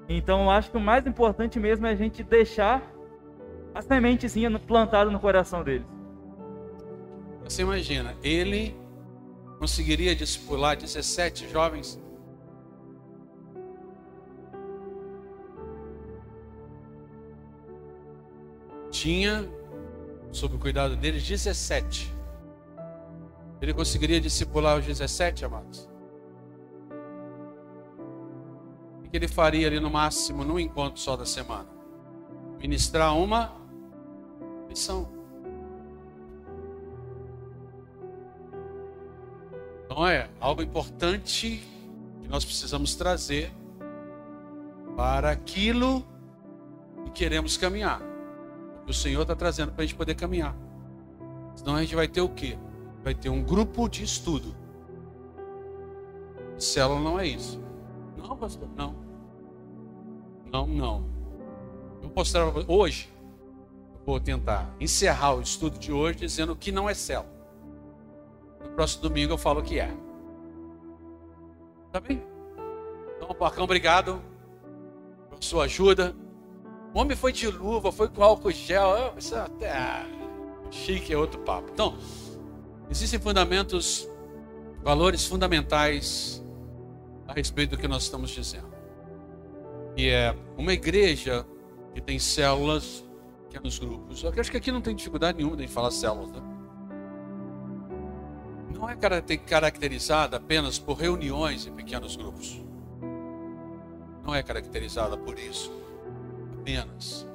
[0.09, 2.81] Então eu acho que o mais importante mesmo é a gente deixar
[3.73, 5.85] a sementezinha plantada no coração deles.
[7.43, 8.75] Você imagina, ele
[9.59, 12.01] conseguiria discipular 17 jovens?
[18.89, 19.47] Tinha,
[20.31, 22.14] sob o cuidado deles, 17.
[23.65, 25.89] Ele conseguiria discipular os 17, amados?
[29.09, 31.67] que ele faria ali no máximo num encontro só da semana?
[32.59, 33.55] Ministrar uma
[34.69, 35.09] lição.
[39.85, 41.63] Então é algo importante
[42.21, 43.51] que nós precisamos trazer
[44.95, 46.05] para aquilo
[47.05, 47.99] que queremos caminhar.
[48.85, 50.55] O Senhor está trazendo para a gente poder caminhar.
[51.55, 52.59] Senão a gente vai ter o quê?
[53.05, 54.55] Vai ter um grupo de estudo.
[56.57, 57.61] Célula não é isso.
[58.17, 58.95] Não, pastor, não.
[60.51, 61.05] Não, não.
[62.01, 63.13] Eu vou mostrar hoje.
[64.03, 67.29] vou tentar encerrar o estudo de hoje dizendo que não é célula.
[68.63, 69.95] No próximo domingo eu falo que é.
[71.91, 72.23] Tá bem?
[73.17, 74.19] Então, Pacão, obrigado
[75.29, 76.15] por sua ajuda.
[76.91, 79.13] O homem foi de luva, foi com álcool gel.
[79.15, 80.05] Isso é até
[80.71, 81.69] chique, é outro papo.
[81.71, 81.95] Então,
[82.89, 84.07] existem fundamentos,
[84.83, 86.43] valores fundamentais
[87.27, 88.73] a respeito do que nós estamos dizendo.
[89.97, 91.45] E é uma igreja
[91.93, 93.03] que tem células,
[93.47, 94.23] pequenos grupos.
[94.23, 96.41] Eu acho que aqui não tem dificuldade nenhuma de falar células, né?
[98.73, 98.95] Não é
[99.37, 102.61] caracterizada apenas por reuniões em pequenos grupos.
[104.23, 105.71] Não é caracterizada por isso
[106.65, 107.27] apenas.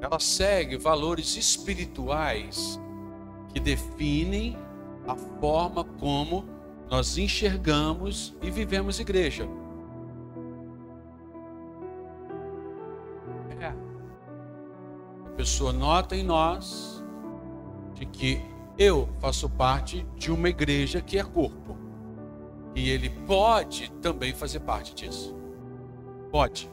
[0.00, 2.80] Ela segue valores espirituais
[3.52, 4.56] que definem
[5.06, 6.44] a forma como
[6.88, 9.48] nós enxergamos e vivemos igreja.
[13.60, 13.72] É.
[15.26, 17.04] A pessoa nota em nós
[17.94, 18.42] de que
[18.78, 21.76] eu faço parte de uma igreja que é corpo.
[22.74, 25.36] E ele pode também fazer parte disso.
[26.30, 26.70] Pode.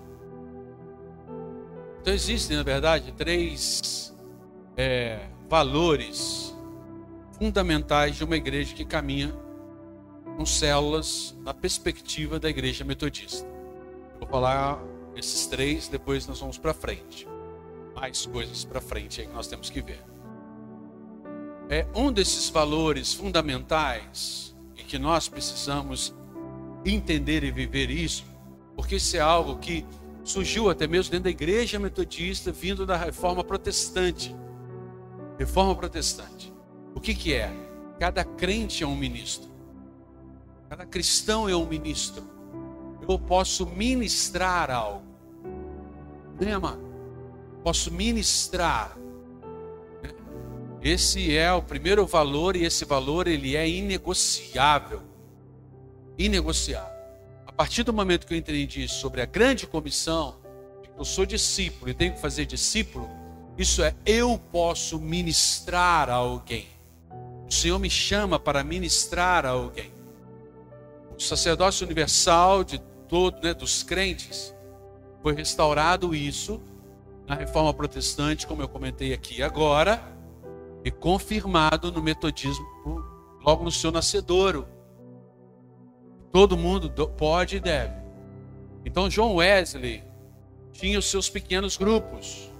[2.01, 4.15] Então existem, na verdade, três
[4.77, 6.56] é, valores
[7.37, 9.33] fundamentais de uma igreja que caminha
[10.35, 13.47] com células na perspectiva da igreja metodista.
[14.19, 14.79] Vou falar
[15.15, 17.27] esses três, depois nós vamos para frente.
[17.95, 20.03] Mais coisas para frente aí que nós temos que ver.
[21.69, 26.15] É um desses valores fundamentais e que nós precisamos
[26.85, 28.23] entender e viver isso,
[28.75, 29.85] porque isso é algo que
[30.23, 34.35] surgiu até mesmo dentro da igreja metodista, vindo da reforma protestante.
[35.37, 36.46] Reforma protestante.
[36.97, 37.53] O que, que é?
[37.99, 39.47] Cada crente é um ministro.
[40.67, 42.23] Cada cristão é um ministro.
[43.07, 45.05] Eu posso ministrar algo.
[46.41, 46.53] Né?
[47.63, 48.97] Posso ministrar.
[50.81, 55.03] Esse é o primeiro valor e esse valor ele é inegociável.
[56.17, 56.97] Inegociável.
[57.45, 60.37] A partir do momento que eu entendi sobre a grande comissão,
[60.97, 63.07] eu sou discípulo e tenho que fazer discípulo,
[63.55, 66.75] isso é eu posso ministrar a alguém.
[67.49, 69.97] O Senhor me chama para ministrar a alguém
[71.17, 72.77] o sacerdócio universal de
[73.09, 74.55] todos, né, dos crentes,
[75.23, 76.61] foi restaurado isso
[77.25, 80.01] na reforma protestante, como eu comentei aqui agora,
[80.85, 82.65] e confirmado no metodismo
[83.43, 84.67] logo no seu nascedouro.
[86.31, 87.95] Todo mundo pode e deve.
[88.85, 90.03] Então John Wesley
[90.71, 92.51] tinha os seus pequenos grupos.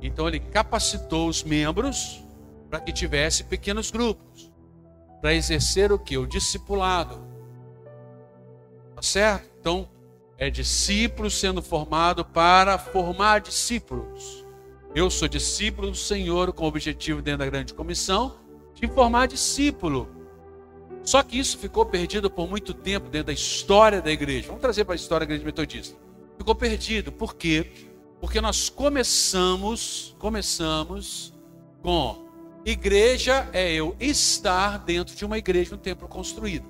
[0.00, 2.22] Então ele capacitou os membros
[2.70, 4.24] para que tivesse pequenos grupos,
[5.20, 6.16] para exercer o que?
[6.16, 7.20] O discipulado.
[8.94, 9.48] Tá certo?
[9.60, 9.88] Então,
[10.38, 14.44] é discípulo sendo formado para formar discípulos.
[14.94, 18.36] Eu sou discípulo do Senhor com o objetivo dentro da grande comissão
[18.74, 20.08] de formar discípulo.
[21.02, 24.48] Só que isso ficou perdido por muito tempo dentro da história da igreja.
[24.48, 25.96] Vamos trazer para a história da igreja metodista.
[26.36, 27.12] Ficou perdido.
[27.12, 27.70] Por quê?
[28.20, 31.32] Porque nós começamos, começamos
[31.82, 32.25] com
[32.70, 36.66] igreja é eu estar dentro de uma igreja, um templo construído.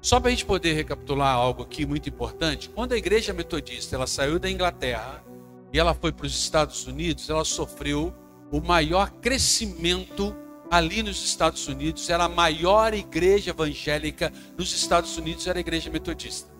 [0.00, 4.06] Só para a gente poder recapitular algo aqui muito importante, quando a igreja metodista ela
[4.06, 5.24] saiu da Inglaterra
[5.72, 8.12] e ela foi para os Estados Unidos, ela sofreu
[8.50, 10.34] o maior crescimento
[10.70, 12.08] ali nos Estados Unidos.
[12.10, 16.50] Era a maior igreja evangélica nos Estados Unidos, era a igreja metodista.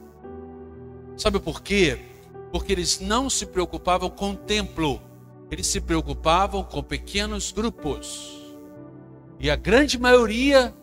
[1.17, 1.99] Sabe por quê?
[2.53, 5.01] Porque eles não se preocupavam com o templo,
[5.51, 8.37] eles se preocupavam com pequenos grupos.
[9.39, 10.75] E a grande maioria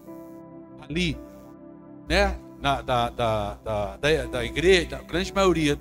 [0.81, 1.17] ali,
[2.07, 5.79] né, na, da, da, da, da, igreja, a grande maioria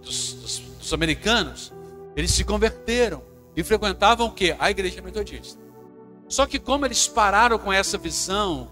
[0.00, 1.72] dos, dos, dos americanos,
[2.16, 3.22] eles se converteram
[3.56, 4.54] e frequentavam o que?
[4.58, 5.60] A igreja metodista.
[6.28, 8.70] Só que como eles pararam com essa visão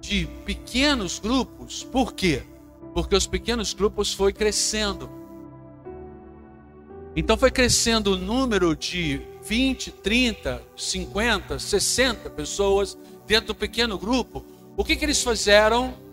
[0.00, 2.42] de pequenos grupos, por quê?
[2.94, 5.10] Porque os pequenos grupos foi crescendo.
[7.16, 14.44] Então foi crescendo o número de 20, 30, 50, 60 pessoas dentro do pequeno grupo.
[14.76, 16.04] O que, que eles fizeram?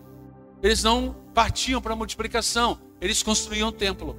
[0.61, 4.17] eles não partiam para a multiplicação, eles construíam um templo.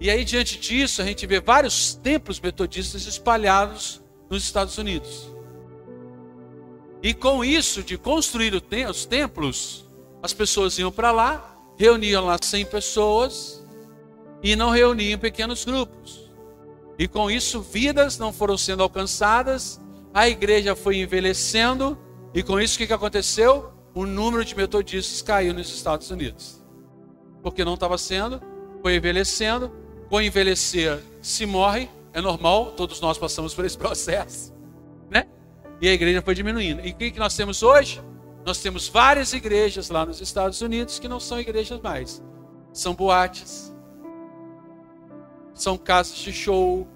[0.00, 5.30] E aí, diante disso, a gente vê vários templos metodistas espalhados nos Estados Unidos.
[7.00, 9.84] E com isso, de construir os templos,
[10.20, 13.61] as pessoas iam para lá, reuniam lá 100 pessoas
[14.42, 16.30] e não reuniam pequenos grupos.
[16.98, 19.80] E com isso, vidas não foram sendo alcançadas,
[20.12, 21.98] a igreja foi envelhecendo,
[22.34, 23.72] e com isso, o que, aconteceu?
[23.94, 26.62] O número de metodistas caiu nos Estados Unidos.
[27.42, 28.40] Porque não estava sendo,
[28.80, 29.70] foi envelhecendo,
[30.08, 34.52] com envelhecer se morre, é normal, todos nós passamos por esse processo,
[35.10, 35.26] né?
[35.80, 36.86] E a igreja foi diminuindo.
[36.86, 38.02] E o que nós temos hoje?
[38.44, 42.22] Nós temos várias igrejas lá nos Estados Unidos que não são igrejas mais,
[42.72, 43.71] são boates,
[45.62, 46.86] são casas de show,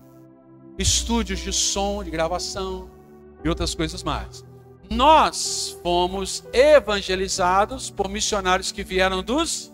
[0.76, 2.90] estúdios de som, de gravação
[3.44, 4.44] e outras coisas mais.
[4.90, 9.72] Nós fomos evangelizados por missionários que vieram dos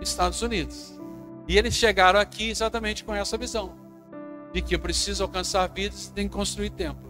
[0.00, 1.00] Estados Unidos.
[1.48, 3.74] E eles chegaram aqui exatamente com essa visão:
[4.52, 7.06] de que eu preciso alcançar vidas, tem que construir templo.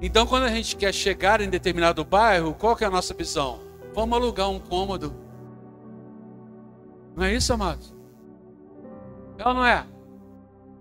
[0.00, 3.60] Então, quando a gente quer chegar em determinado bairro, qual que é a nossa visão?
[3.92, 5.12] Vamos alugar um cômodo.
[7.16, 7.97] Não é isso, amados?
[9.38, 9.86] É ou não é?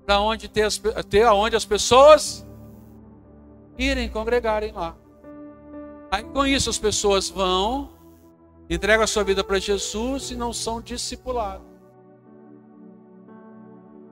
[0.06, 2.46] Para onde ter, as, ter aonde as pessoas
[3.78, 4.98] irem congregarem lá.
[6.10, 7.92] Aí com isso as pessoas vão,
[8.70, 11.68] entregam a sua vida para Jesus e não são discipulados.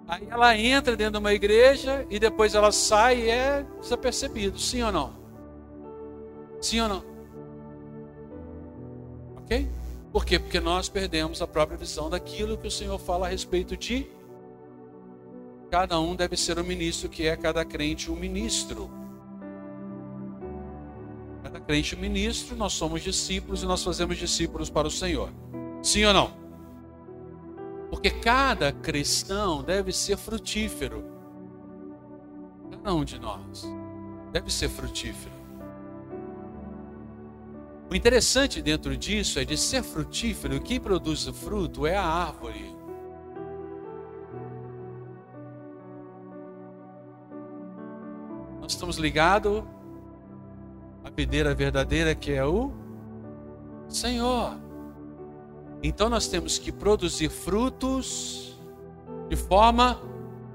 [0.08, 4.60] Aí ela entra dentro de uma igreja e depois ela sai e é desapercebido.
[4.60, 5.14] Sim ou não?
[6.62, 7.04] Sim ou não?
[9.38, 9.68] Ok?
[10.12, 10.38] Por quê?
[10.38, 14.08] Porque nós perdemos a própria visão daquilo que o Senhor fala a respeito de
[15.76, 18.90] cada um deve ser um ministro, que é cada crente um ministro.
[21.44, 25.30] Cada crente um ministro, nós somos discípulos e nós fazemos discípulos para o Senhor.
[25.84, 26.34] Sim ou não?
[27.90, 31.04] Porque cada cristão deve ser frutífero.
[32.72, 33.68] Cada um de nós
[34.32, 35.36] deve ser frutífero.
[37.92, 42.75] O interessante dentro disso é de ser frutífero, quem produz o fruto é a árvore.
[48.66, 49.64] Nós estamos ligados
[51.04, 52.72] à videira verdadeira que é o
[53.88, 54.58] Senhor.
[55.84, 58.60] Então nós temos que produzir frutos
[59.30, 60.02] de forma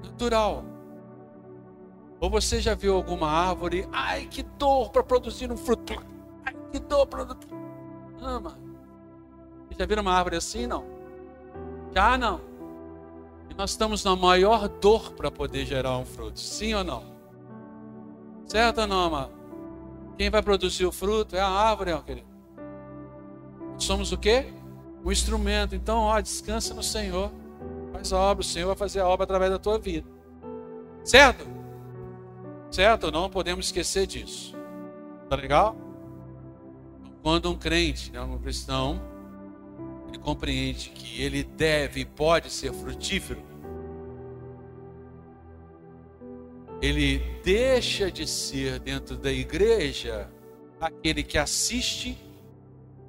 [0.03, 0.65] natural.
[2.19, 3.87] Ou você já viu alguma árvore?
[3.93, 5.93] Ai, que dor para produzir um fruto.
[6.45, 7.25] Ai, que dor para.
[8.19, 8.59] Ama.
[9.69, 10.67] Você já viram uma árvore assim?
[10.67, 10.83] Não.
[11.95, 12.41] Já não.
[13.49, 16.37] E nós estamos na maior dor para poder gerar um fruto.
[16.37, 17.10] Sim ou não?
[18.51, 19.31] Certo ou não, amado?
[20.17, 22.27] Quem vai produzir o fruto é a árvore, querido.
[23.77, 24.45] Somos o quê?
[25.05, 25.73] um instrumento.
[25.73, 27.31] Então, ó, descansa no Senhor.
[27.93, 30.05] Faz a obra, o Senhor vai fazer a obra através da tua vida.
[31.01, 31.47] Certo?
[32.69, 33.09] Certo?
[33.09, 34.53] Não podemos esquecer disso.
[35.29, 35.73] Tá legal?
[37.23, 39.01] Quando um crente, né, um cristão,
[40.09, 43.41] ele compreende que ele deve e pode ser frutífero,
[46.81, 50.29] ele deixa de ser dentro da igreja
[50.79, 52.17] aquele que assiste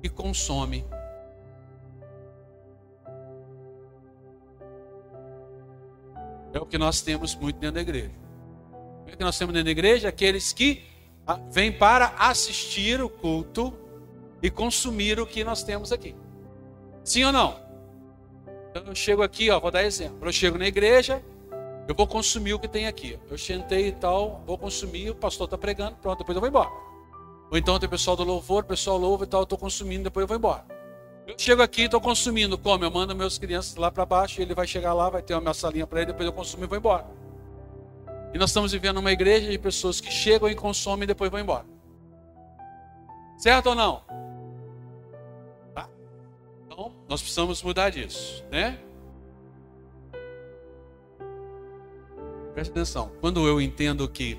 [0.02, 0.84] e consome
[6.52, 8.10] É o que nós temos muito dentro da igreja.
[9.06, 10.08] O que nós temos dentro da igreja?
[10.08, 10.84] Aqueles que
[11.26, 13.72] ah, vêm para assistir o culto
[14.42, 16.14] e consumir o que nós temos aqui.
[17.02, 17.58] Sim ou não?
[18.70, 20.28] Então eu chego aqui, ó, vou dar exemplo.
[20.28, 21.22] Eu chego na igreja,
[21.88, 23.18] eu vou consumir o que tem aqui.
[23.30, 26.70] Eu sentei e tal, vou consumir, o pastor está pregando, pronto, depois eu vou embora.
[27.50, 30.22] Ou então tem pessoal do louvor, o pessoal louva e tal, eu estou consumindo, depois
[30.22, 30.64] eu vou embora.
[31.26, 32.56] Eu chego aqui estou consumindo.
[32.58, 32.84] Como?
[32.84, 35.86] Eu mando meus crianças lá para baixo, ele vai chegar lá, vai ter uma salinha
[35.86, 37.06] para ele, depois eu consumo e vou embora.
[38.34, 41.38] E nós estamos vivendo uma igreja de pessoas que chegam e consomem e depois vão
[41.38, 41.66] embora.
[43.36, 44.02] Certo ou não?
[45.74, 45.88] Tá.
[46.66, 48.78] Então, nós precisamos mudar disso, né?
[52.54, 53.12] Preste atenção.
[53.20, 54.38] Quando eu entendo que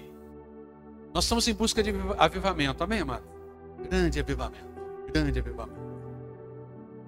[1.13, 3.23] nós estamos em busca de avivamento, amém, amado?
[3.89, 4.81] Grande avivamento.
[5.11, 5.81] Grande avivamento.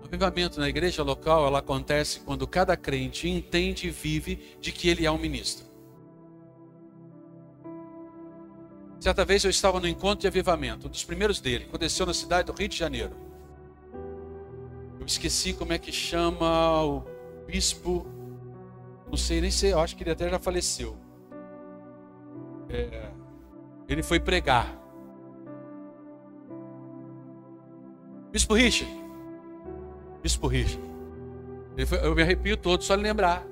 [0.01, 4.89] O avivamento na igreja local ela acontece quando cada crente entende e vive de que
[4.89, 5.65] ele é um ministro.
[8.99, 12.51] Certa vez eu estava no encontro de avivamento, um dos primeiros dele, aconteceu na cidade
[12.51, 13.15] do Rio de Janeiro.
[14.99, 17.03] Eu esqueci como é que chama o
[17.45, 18.07] bispo,
[19.15, 20.97] não sei nem sei, eu acho que ele até já faleceu.
[22.67, 23.09] É,
[23.87, 24.77] ele foi pregar.
[28.29, 28.93] Bispo Richard,
[30.21, 30.83] Bispo Richard.
[31.87, 33.47] Foi, eu me arrepio todo só de lembrar.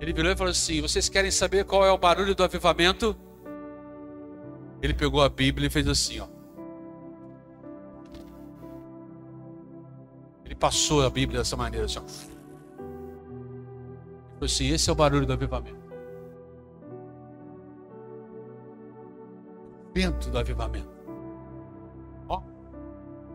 [0.00, 3.16] Ele virou e falou assim: Vocês querem saber qual é o barulho do avivamento?
[4.82, 6.26] Ele pegou a Bíblia e fez assim, ó.
[10.44, 12.31] Ele passou a Bíblia dessa maneira, assim, ó.
[14.44, 15.92] Assim: Esse é o barulho do avivamento.
[19.94, 20.90] vento do avivamento.
[22.28, 22.42] Ó,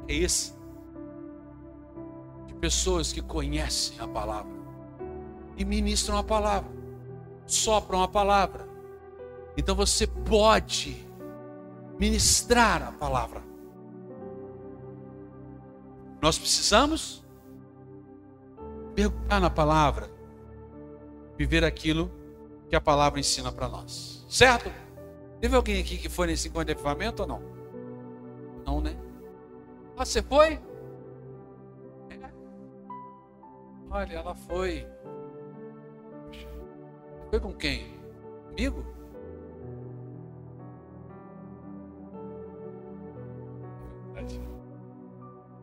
[0.07, 0.55] é esse.
[2.47, 4.57] De pessoas que conhecem a palavra
[5.55, 6.71] e ministram a palavra,
[7.45, 8.67] sopram a palavra.
[9.55, 11.05] Então você pode
[11.99, 13.43] ministrar a palavra.
[16.21, 17.23] Nós precisamos
[18.95, 20.09] mergulhar na palavra,
[21.37, 22.11] viver aquilo
[22.69, 24.25] que a palavra ensina para nós.
[24.29, 24.71] Certo?
[25.39, 27.41] Teve alguém aqui que foi nesse encontro de avivamento ou não?
[28.65, 28.97] Não, né?
[29.95, 30.59] Ah, você foi?
[32.09, 32.29] É.
[33.89, 34.85] Olha, ela foi.
[37.29, 37.97] Foi com quem?
[38.47, 38.97] Comigo?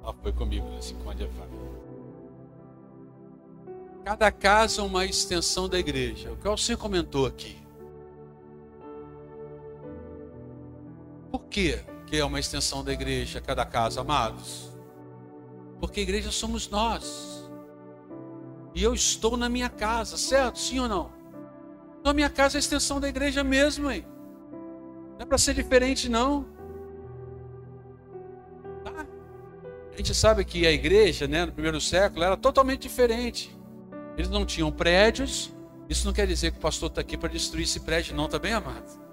[0.05, 1.64] Ela foi comigo nesse encontro de avivamento.
[4.05, 6.31] Cada casa é uma extensão da igreja.
[6.31, 7.57] O que você comentou aqui.
[11.31, 14.71] Por quê que é uma extensão da igreja, cada casa, amados?
[15.81, 17.49] Porque a igreja somos nós.
[18.75, 20.59] E eu estou na minha casa, certo?
[20.59, 21.11] Sim ou não?
[22.01, 24.05] Então a minha casa é a extensão da igreja mesmo, hein?
[25.13, 26.45] Não é para ser diferente, não.
[28.85, 29.07] Tá?
[29.95, 33.64] A gente sabe que a igreja, né, no primeiro século, era totalmente diferente.
[34.17, 35.53] Eles não tinham prédios.
[35.89, 38.39] Isso não quer dizer que o pastor está aqui para destruir esse prédio, não, tá
[38.39, 39.05] bem, amado?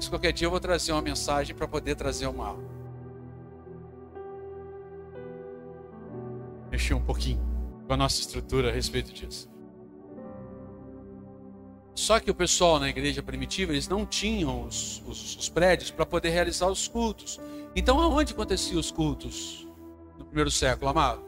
[0.00, 2.56] Mas qualquer dia eu vou trazer uma mensagem para poder trazer uma.
[6.70, 7.38] Mexer um pouquinho
[7.86, 9.50] com a nossa estrutura a respeito disso.
[11.94, 16.06] Só que o pessoal na igreja primitiva, eles não tinham os, os, os prédios para
[16.06, 17.38] poder realizar os cultos.
[17.76, 19.68] Então, aonde aconteciam os cultos
[20.18, 21.22] no primeiro século, amado?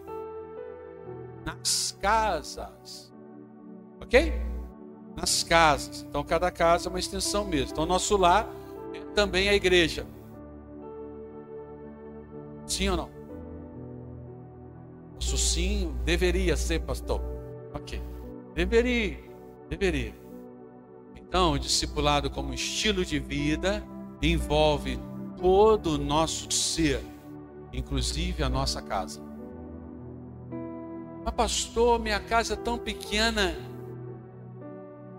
[1.45, 3.13] Nas casas.
[4.01, 4.33] Ok?
[5.17, 6.03] Nas casas.
[6.09, 7.73] Então, cada casa é uma extensão mesmo.
[7.73, 8.49] Então, nosso lar
[9.15, 10.07] também a igreja.
[12.67, 13.11] Sim ou não?
[15.21, 17.21] Isso sim deveria ser, pastor.
[17.75, 18.01] Ok.
[18.55, 19.19] Deveria.
[19.69, 20.15] Deveria.
[21.17, 23.83] Então, o discipulado como estilo de vida
[24.21, 24.99] envolve
[25.41, 27.01] todo o nosso ser,
[27.73, 29.32] inclusive a nossa casa.
[31.25, 33.57] Mas, pastor, minha casa é tão pequena.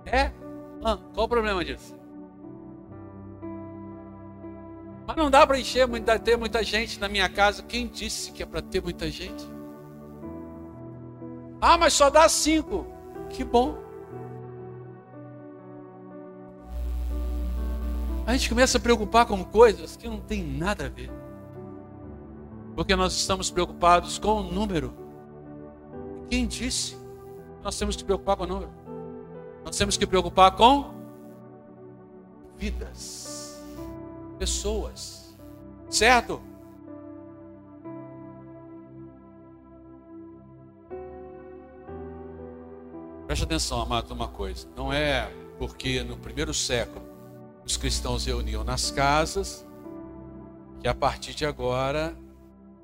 [0.06, 0.32] É?
[0.84, 1.96] Ah, qual o problema disso?
[5.06, 5.88] Mas não dá para encher,
[6.24, 7.64] ter muita gente na minha casa.
[7.64, 9.46] Quem disse que é para ter muita gente?
[11.60, 12.86] Ah, mas só dá cinco.
[13.30, 13.78] Que bom.
[18.26, 21.12] A gente começa a preocupar com coisas que não tem nada a ver.
[22.76, 25.03] Porque nós estamos preocupados com o número.
[26.34, 26.98] Quem disse?
[27.62, 28.72] Nós temos que preocupar com o número.
[29.64, 30.92] Nós temos que preocupar com
[32.58, 33.64] vidas
[34.40, 35.38] pessoas.
[35.92, 36.42] Certo?
[43.28, 44.68] Preste atenção, amado, uma coisa.
[44.76, 47.06] Não é porque no primeiro século
[47.64, 49.64] os cristãos reuniam nas casas
[50.82, 52.18] que a partir de agora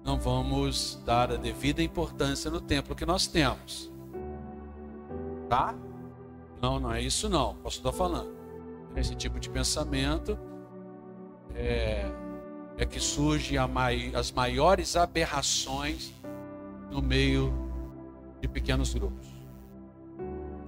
[0.10, 3.92] não vamos dar a devida importância no templo que nós temos.
[5.48, 5.76] Tá?
[6.60, 7.54] Não, não é isso não.
[7.58, 8.36] Posso estar falando.
[8.96, 10.36] Esse tipo de pensamento
[11.54, 12.10] é,
[12.76, 13.56] é que surgem
[14.16, 16.12] as maiores aberrações
[16.90, 17.54] no meio
[18.42, 19.28] de pequenos grupos.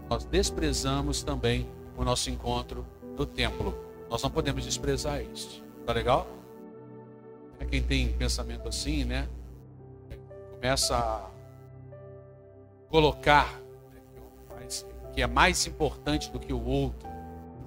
[0.08, 1.68] Nós desprezamos também
[1.98, 2.86] o nosso encontro
[3.18, 3.76] no templo.
[4.08, 5.64] Nós não podemos desprezar isso.
[5.84, 6.28] Tá legal?
[7.62, 9.30] É quem tem pensamento assim, né?
[10.56, 11.30] Começa a
[12.90, 13.62] colocar
[13.94, 14.68] né,
[15.14, 17.08] que é mais importante do que o outro.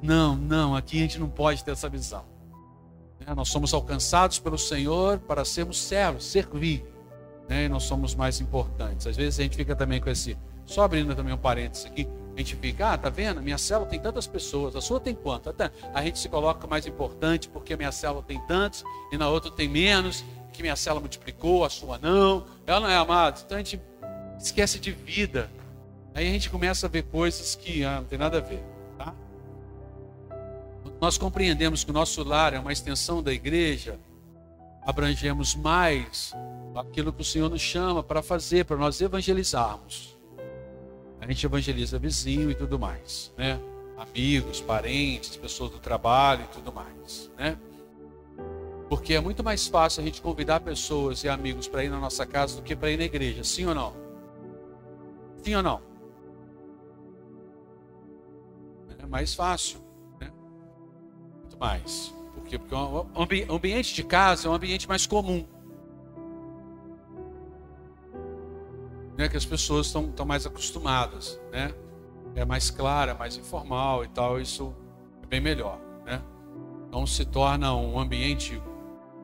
[0.02, 2.24] Não, não, aqui a gente não pode ter essa visão.
[3.20, 3.32] Né?
[3.34, 6.84] Nós somos alcançados pelo Senhor para sermos servos, servir.
[7.48, 7.66] Né?
[7.66, 9.06] E nós somos mais importantes.
[9.06, 10.36] Às vezes a gente fica também com esse.
[10.66, 12.08] Só abrindo também um parênteses aqui.
[12.34, 13.40] A gente fica, ah, tá vendo?
[13.40, 15.54] Minha célula tem tantas pessoas, a sua tem quanto?
[15.92, 19.68] A gente se coloca mais importante porque minha célula tem tantos e na outra tem
[19.68, 22.46] menos, que minha célula multiplicou, a sua não.
[22.66, 23.40] Ela não é amada.
[23.44, 23.80] Então a gente
[24.38, 25.50] esquece de vida.
[26.14, 28.62] Aí a gente começa a ver coisas que ah, não tem nada a ver
[31.04, 33.98] nós compreendemos que o nosso lar é uma extensão da igreja,
[34.86, 36.32] abrangemos mais
[36.74, 40.13] aquilo que o Senhor nos chama para fazer, para nós evangelizarmos.
[41.24, 43.58] A gente evangeliza vizinho e tudo mais, né?
[43.96, 47.56] Amigos, parentes, pessoas do trabalho e tudo mais, né?
[48.90, 52.26] Porque é muito mais fácil a gente convidar pessoas e amigos para ir na nossa
[52.26, 53.96] casa do que para ir na igreja, sim ou não?
[55.42, 55.80] Sim ou não?
[58.98, 59.80] É mais fácil,
[60.20, 60.30] né?
[61.40, 62.12] Muito mais.
[62.34, 62.58] Por quê?
[62.58, 65.46] Porque o ambiente de casa é um ambiente mais comum.
[69.24, 71.72] Né, que as pessoas estão, mais acostumadas, né?
[72.34, 74.74] É mais clara, é mais informal e tal, isso
[75.22, 76.20] é bem melhor, né?
[76.86, 78.62] Então se torna um ambiente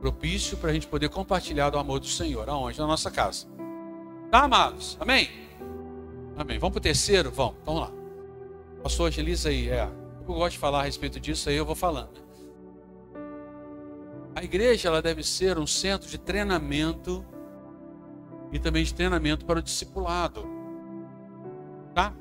[0.01, 2.48] propício para a gente poder compartilhar do amor do Senhor.
[2.48, 2.78] Aonde?
[2.78, 3.46] Na nossa casa.
[4.30, 4.96] Tá, amados?
[4.98, 5.28] Amém?
[6.34, 6.59] Amém.
[6.59, 7.30] Vamos para o terceiro?
[7.30, 7.92] Vamos, vamos lá.
[8.82, 9.68] Pastor, agiliza aí.
[9.68, 12.22] É, eu gosto de falar a respeito disso, aí eu vou falando.
[14.34, 17.22] A igreja ela deve ser um centro de treinamento
[18.53, 20.46] e também de treinamento para o discipulado.
[21.94, 22.14] Tá?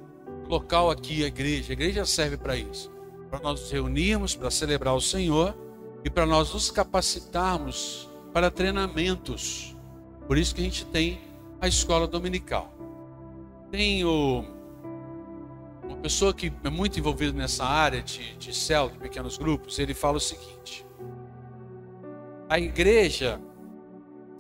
[0.47, 1.71] Local aqui, a igreja.
[1.71, 2.91] A igreja serve para isso.
[3.29, 5.55] Para nós nos reunirmos, para celebrar o Senhor
[6.03, 9.75] e para nós nos capacitarmos para treinamentos.
[10.27, 11.19] Por isso que a gente tem
[11.61, 12.73] a escola dominical.
[13.71, 14.45] Tenho
[15.83, 20.17] uma pessoa que é muito envolvida nessa área de, de de pequenos grupos, ele fala
[20.17, 20.85] o seguinte:
[22.47, 23.41] a igreja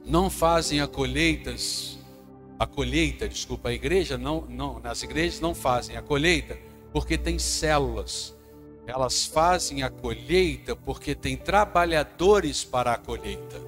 [0.05, 1.97] não fazem a colheitas,
[2.57, 6.57] a colheita, desculpa, a igreja não, não, nas igrejas não fazem a colheita
[6.91, 8.35] porque tem células.
[8.85, 13.61] Elas fazem a colheita porque tem trabalhadores para a colheita.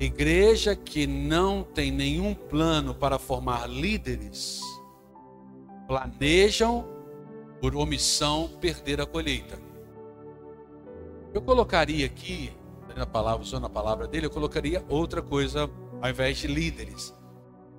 [0.00, 4.60] Igreja que não tem nenhum plano para formar líderes,
[5.86, 6.84] planejam,
[7.60, 9.58] por omissão, perder a colheita.
[11.32, 12.52] Eu colocaria aqui
[12.98, 15.70] na palavra, usando a palavra dele, eu colocaria outra coisa
[16.00, 17.14] ao invés de líderes.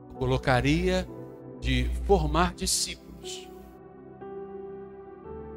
[0.10, 1.08] Eu colocaria
[1.60, 3.48] de formar discípulos.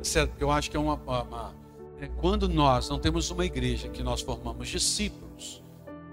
[0.00, 0.34] É certo?
[0.38, 1.54] Eu acho que é uma, uma
[2.00, 5.62] é, quando nós não temos uma igreja que nós formamos discípulos,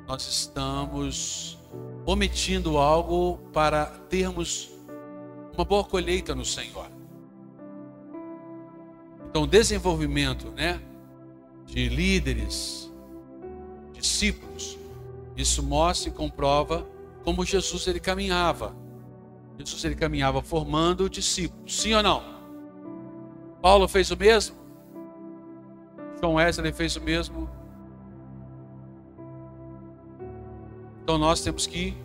[0.08, 1.58] nós estamos
[2.06, 4.70] omitindo algo para termos
[5.54, 6.88] uma boa colheita no Senhor.
[9.30, 10.82] Então, desenvolvimento, né,
[11.66, 12.89] de líderes,
[14.00, 14.78] discípulos.
[15.36, 16.86] Isso mostra e comprova
[17.24, 18.76] como Jesus ele caminhava.
[19.58, 21.82] Jesus ele caminhava formando discípulos.
[21.82, 22.24] Sim ou não?
[23.62, 24.56] Paulo fez o mesmo?
[26.20, 27.50] João Wesley fez o mesmo?
[31.04, 31.96] Então nós temos que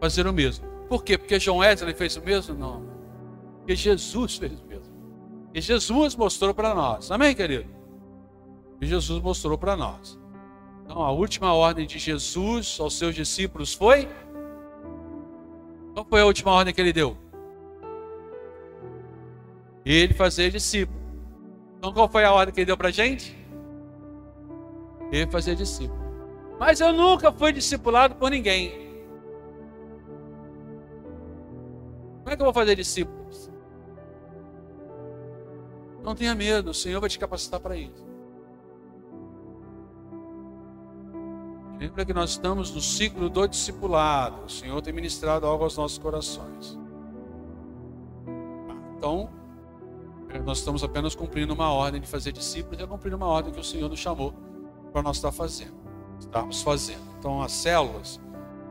[0.00, 0.66] fazer o mesmo.
[0.88, 1.16] Por quê?
[1.16, 2.54] Porque João Wesley fez o mesmo?
[2.54, 2.84] Não.
[3.58, 4.94] Porque Jesus fez o mesmo.
[5.54, 7.10] E Jesus mostrou para nós.
[7.10, 7.68] Amém, querido?
[8.80, 10.18] E Jesus mostrou para nós.
[10.86, 14.08] Então, a última ordem de Jesus aos seus discípulos foi?
[15.92, 17.16] Qual foi a última ordem que ele deu?
[19.84, 20.98] Ele fazer discípulo.
[21.76, 23.36] Então, qual foi a ordem que ele deu para a gente?
[25.10, 26.00] Ele fazer discípulo.
[26.58, 28.70] Mas eu nunca fui discipulado por ninguém.
[32.22, 33.50] Como é que eu vou fazer discípulos?
[36.02, 38.05] Não tenha medo, o Senhor vai te capacitar para isso.
[41.78, 44.44] Lembra que nós estamos no ciclo do discipulado.
[44.46, 46.78] O Senhor tem ministrado algo aos nossos corações.
[48.96, 49.28] Então,
[50.30, 53.52] eh, nós estamos apenas cumprindo uma ordem de fazer discípulos e é cumprindo uma ordem
[53.52, 54.32] que o Senhor nos chamou
[54.90, 55.74] para nós estar fazendo.
[56.18, 57.02] Estamos fazendo.
[57.18, 58.18] Então, as células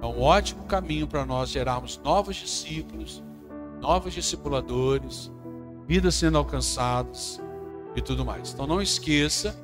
[0.01, 3.23] é um ótimo caminho para nós gerarmos novos discípulos,
[3.79, 5.31] novos discipuladores,
[5.87, 7.39] vidas sendo alcançadas
[7.95, 8.51] e tudo mais.
[8.51, 9.55] Então, não esqueça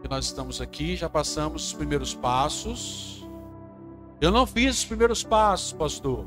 [0.00, 3.26] que nós estamos aqui, já passamos os primeiros passos.
[4.20, 6.24] Eu não fiz os primeiros passos, pastor.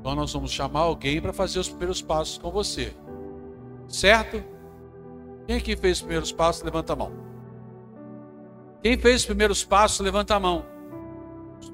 [0.00, 2.94] Então nós vamos chamar alguém para fazer os primeiros passos com você.
[3.88, 4.42] Certo?
[5.46, 7.12] Quem aqui fez os primeiros passos, levanta a mão.
[8.82, 10.64] Quem fez os primeiros passos, levanta a mão.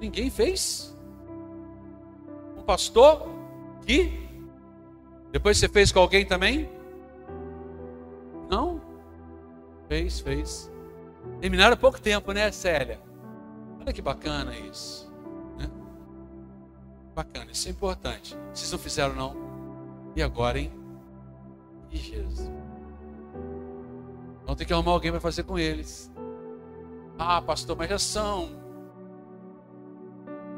[0.00, 0.96] Ninguém fez?
[2.56, 3.28] Um pastor?
[3.86, 4.28] Que?
[5.30, 6.70] Depois você fez com alguém também?
[8.50, 8.80] Não?
[9.88, 10.71] Fez, fez.
[11.40, 13.00] Terminaram há pouco tempo, né, Célia?
[13.80, 15.10] Olha que bacana isso.
[15.58, 15.70] Né?
[17.14, 18.36] Bacana, isso é importante.
[18.52, 19.36] Vocês não fizeram, não?
[20.14, 20.72] E agora, hein?
[21.90, 22.50] E Jesus.
[24.44, 26.12] Vão ter que arrumar alguém para fazer com eles.
[27.18, 28.50] Ah, pastor, mas já são.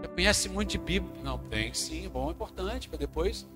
[0.02, 1.22] Já conhece muito de Bíblia?
[1.22, 3.46] Não, tem sim, é bom, é importante, para depois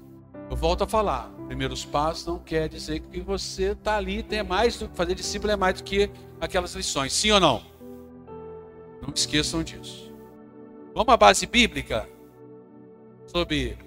[0.50, 1.30] eu volto a falar.
[1.46, 5.52] Primeiros passos não quer dizer que você está ali, tem mais do que fazer discípulo
[5.52, 7.12] é mais do que aquelas lições.
[7.12, 7.62] Sim ou não?
[9.02, 10.12] Não esqueçam disso.
[10.94, 12.08] Vamos à base bíblica
[13.26, 13.78] sobre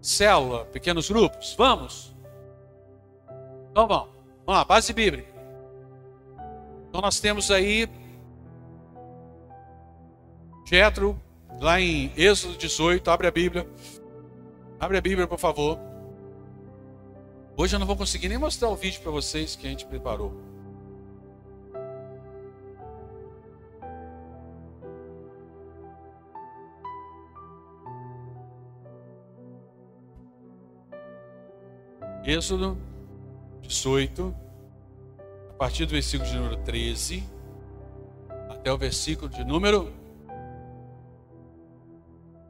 [0.00, 1.54] célula, pequenos grupos?
[1.56, 2.14] Vamos?
[3.70, 4.08] Então vamos.
[4.44, 5.32] Vamos lá, base bíblica.
[6.88, 7.88] Então nós temos aí
[10.66, 11.20] Jetro,
[11.60, 13.68] lá em Êxodo 18, abre a Bíblia.
[14.80, 15.91] Abre a Bíblia, por favor.
[17.54, 20.32] Hoje eu não vou conseguir nem mostrar o vídeo para vocês que a gente preparou.
[32.24, 32.78] Êxodo
[33.60, 34.34] 18,
[35.50, 37.22] a partir do versículo de número 13
[38.48, 39.92] até o versículo de número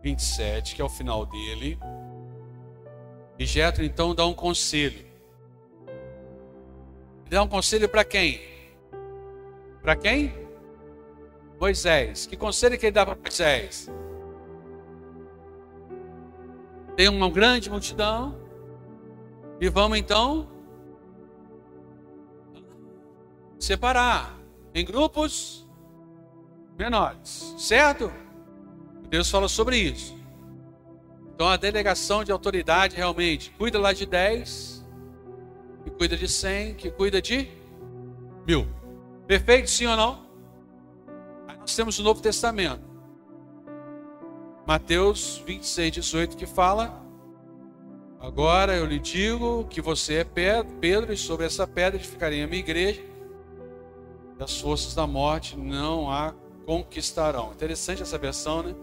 [0.03, 1.79] 27, que é o final dele.
[3.43, 5.05] E Jetro então dá um conselho.
[7.29, 8.41] Dá um conselho para quem?
[9.83, 10.33] Para quem?
[11.59, 12.25] Moisés.
[12.25, 13.91] Que conselho que ele dá para Moisés?
[16.95, 18.39] Tem uma grande multidão
[19.61, 20.49] e vamos então
[23.59, 24.39] separar
[24.73, 25.67] em grupos
[26.79, 28.13] menores, certo?
[29.09, 30.22] Deus fala sobre isso.
[31.43, 34.87] Então a delegação de autoridade realmente cuida lá de 10,
[35.83, 37.49] que cuida de 100, que cuida de
[38.47, 38.65] mil.
[39.27, 40.25] Perfeito, sim ou não?
[41.49, 42.85] Aí nós temos o Novo Testamento.
[44.65, 47.05] Mateus 26, 18, que fala:
[48.21, 52.61] Agora eu lhe digo que você é Pedro, e sobre essa pedra edificarei a minha
[52.61, 53.03] igreja,
[54.39, 57.51] e as forças da morte não a conquistarão.
[57.51, 58.77] Interessante essa versão, né?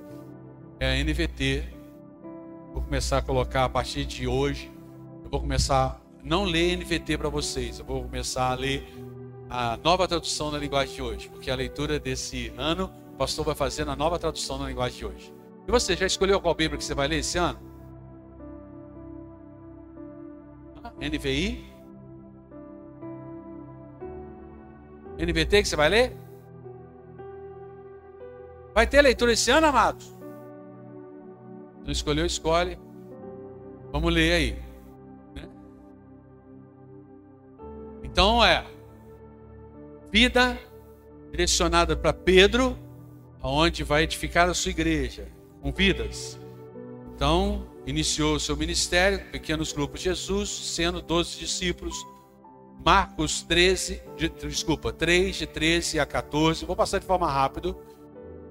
[0.78, 1.79] é a NVT.
[2.74, 4.72] Vou começar a colocar a partir de hoje.
[5.24, 7.80] Eu vou começar não ler NVT para vocês.
[7.80, 8.88] Eu vou começar a ler
[9.50, 13.56] a nova tradução na linguagem de hoje, porque a leitura desse ano o pastor vai
[13.56, 15.34] fazer na nova tradução na linguagem de hoje.
[15.68, 17.60] E você já escolheu qual Bíblia que você vai ler esse ano?
[21.02, 21.66] NVI?
[25.18, 26.18] NVT que você vai ler?
[28.74, 30.19] Vai ter leitura esse ano, amados?
[31.90, 32.78] Não escolheu, escolhe.
[33.92, 34.52] Vamos ler aí.
[35.34, 35.50] Né?
[38.04, 38.64] Então é
[40.12, 40.56] vida
[41.32, 42.78] direcionada para Pedro,
[43.42, 45.30] aonde vai edificar a sua igreja
[45.64, 46.40] com vidas.
[47.16, 51.96] Então, iniciou o seu ministério, pequenos grupos Jesus, sendo 12 discípulos.
[52.86, 56.66] Marcos 13, de, desculpa, 3 de 13 a 14.
[56.66, 57.76] Vou passar de forma rápida.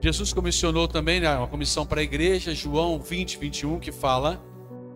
[0.01, 4.41] Jesus comissionou também né, uma comissão para a igreja, João 20, 21, que fala: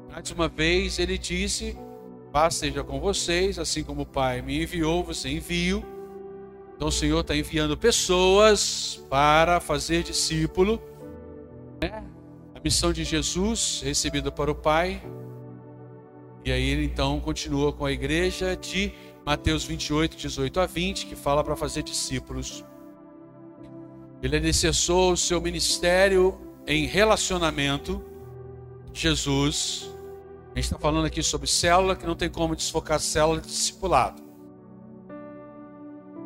[0.09, 1.77] mais uma vez ele disse:
[2.31, 5.85] Paz seja com vocês, assim como o Pai me enviou, você envio.
[6.77, 10.81] Então o Senhor está enviando pessoas para fazer discípulo.
[11.81, 12.05] Né?
[12.55, 15.03] A missão de Jesus, recebida para o Pai.
[16.45, 18.93] E aí ele então continua com a igreja de
[19.25, 22.65] Mateus 28, 18 a 20, que fala para fazer discípulos
[24.23, 28.01] ele alicerçou o seu ministério em relacionamento.
[28.93, 29.91] Jesus.
[30.53, 34.23] A gente está falando aqui sobre célula, que não tem como desfocar célula de discipulado.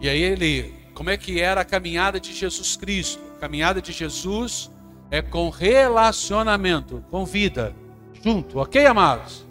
[0.01, 3.23] E aí ele, como é que era a caminhada de Jesus Cristo?
[3.37, 4.71] A caminhada de Jesus
[5.11, 7.75] é com relacionamento, com vida,
[8.23, 9.47] junto, ok, amados?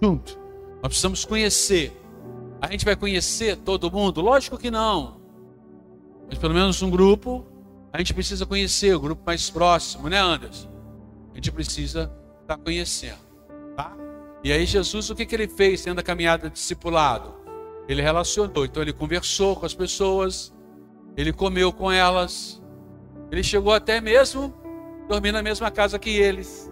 [0.00, 0.38] Junto.
[0.74, 1.98] Nós precisamos conhecer.
[2.60, 4.20] A gente vai conhecer todo mundo?
[4.20, 5.20] Lógico que não.
[6.28, 7.46] Mas pelo menos um grupo
[7.92, 10.70] a gente precisa conhecer o grupo mais próximo, né, Anderson?
[11.32, 13.18] A gente precisa estar tá conhecendo,
[13.76, 13.94] tá?
[14.42, 17.34] E aí Jesus, o que, que ele fez tendo a caminhada de discipulado?
[17.86, 20.54] Ele relacionou, então ele conversou com as pessoas,
[21.16, 22.62] ele comeu com elas,
[23.30, 24.54] ele chegou até mesmo
[25.08, 26.70] dormir na mesma casa que eles.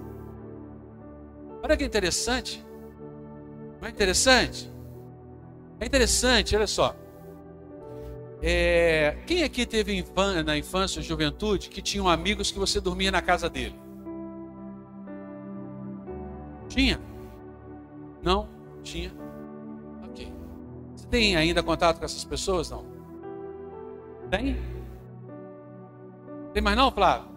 [1.63, 2.65] Olha que interessante.
[3.81, 4.71] Não é interessante?
[5.79, 6.95] É interessante, olha só.
[8.43, 10.05] É, quem aqui teve
[10.45, 13.79] na infância, juventude, que tinham amigos que você dormia na casa dele?
[16.69, 17.01] Tinha?
[18.23, 18.49] Não?
[18.83, 19.13] Tinha?
[20.05, 20.33] Ok.
[20.95, 22.71] Você tem ainda contato com essas pessoas?
[22.71, 22.85] Não?
[24.31, 24.57] Tem?
[26.55, 27.29] Tem mais não, Flávio?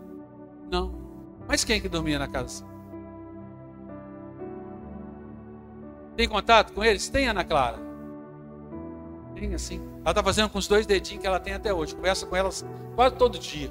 [0.71, 0.93] Não.
[1.47, 2.65] Mas quem que dormia na casa?
[6.15, 7.09] Tem contato com eles?
[7.09, 7.92] Tem, Ana Clara?
[9.53, 9.81] Assim.
[10.01, 11.95] Ela está fazendo com os dois dedinhos que ela tem até hoje.
[11.95, 12.65] Conversa com elas
[12.95, 13.69] quase todo dia.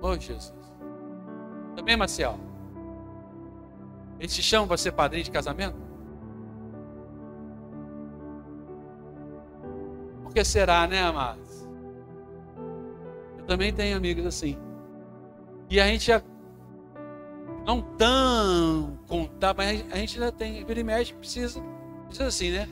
[0.00, 0.54] Oh, Jesus.
[1.76, 2.38] Também, Marcial.
[4.18, 5.76] Eles te chamam para ser padrinho de casamento?
[10.22, 11.68] Por que será, né, amados?
[13.38, 14.58] Eu também tenho amigos assim.
[15.68, 16.22] E a gente já
[17.66, 21.60] não tão contar, mas a gente ainda tem, vira e mexe, precisa,
[22.06, 22.68] precisa assim, né?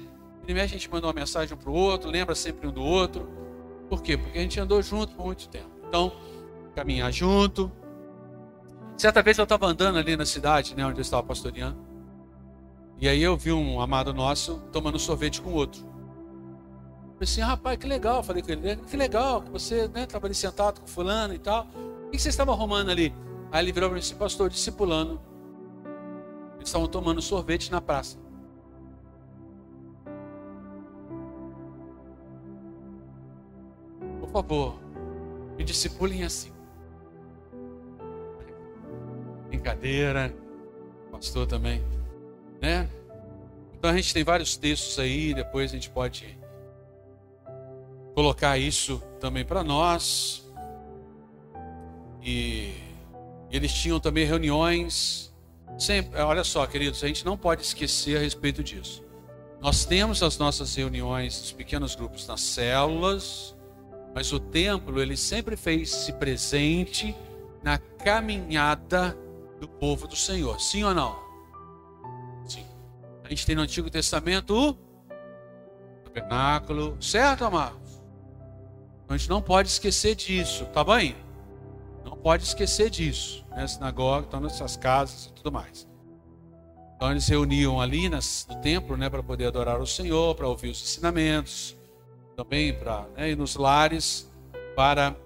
[0.46, 3.28] Mexe a gente manda uma mensagem um para o outro, lembra sempre um do outro.
[3.88, 4.16] Por quê?
[4.16, 5.70] Porque a gente andou junto por muito tempo.
[5.88, 6.12] Então,
[6.74, 7.70] caminhar junto.
[8.96, 11.76] Certa vez eu estava andando ali na cidade, né, onde eu estava pastoreando.
[12.98, 15.80] E aí eu vi um amado nosso tomando sorvete com outro.
[15.82, 18.22] Eu falei assim, rapaz, que legal.
[18.22, 21.66] falei com ele, que legal que você né, estava ali sentado com fulano e tal.
[22.06, 23.14] O que você estava arrumando ali?
[23.50, 25.20] Aí ele virou para mim assim, pastor, discipulando.
[26.56, 28.21] Eles estavam tomando sorvete na praça.
[34.32, 34.78] Favor,
[35.56, 36.52] me discipulem assim.
[39.48, 40.34] Brincadeira,
[41.10, 41.84] pastor também,
[42.60, 42.88] né?
[43.74, 46.38] Então a gente tem vários textos aí, depois a gente pode
[48.14, 50.48] colocar isso também para nós.
[52.22, 52.72] E
[53.50, 55.34] eles tinham também reuniões.
[55.78, 59.02] Sempre, olha só, queridos, a gente não pode esquecer a respeito disso.
[59.60, 63.56] Nós temos as nossas reuniões, os pequenos grupos nas células,
[64.14, 67.16] mas o templo ele sempre fez-se presente
[67.62, 69.16] na caminhada
[69.60, 70.60] do povo do Senhor.
[70.60, 71.16] Sim ou não?
[72.44, 72.66] Sim.
[73.24, 74.74] A gente tem no Antigo Testamento o
[76.04, 78.02] tabernáculo, certo, amados?
[79.08, 81.16] A gente não pode esquecer disso, tá bem?
[82.04, 83.66] Não pode esquecer disso, né?
[83.66, 85.86] Sinagoga, estão nessas casas e tudo mais.
[86.96, 90.70] Então eles reuniam ali nas, no templo, né, para poder adorar o Senhor, para ouvir
[90.70, 91.76] os ensinamentos,
[92.36, 94.30] também para né, ir nos lares
[94.74, 95.16] para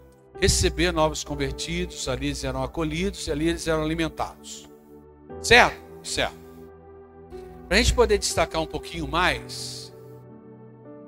[0.41, 2.09] receber novos convertidos.
[2.09, 4.69] Ali eles eram acolhidos e ali eles eram alimentados.
[5.41, 5.81] Certo?
[6.03, 6.37] Certo.
[7.69, 9.93] Para a gente poder destacar um pouquinho mais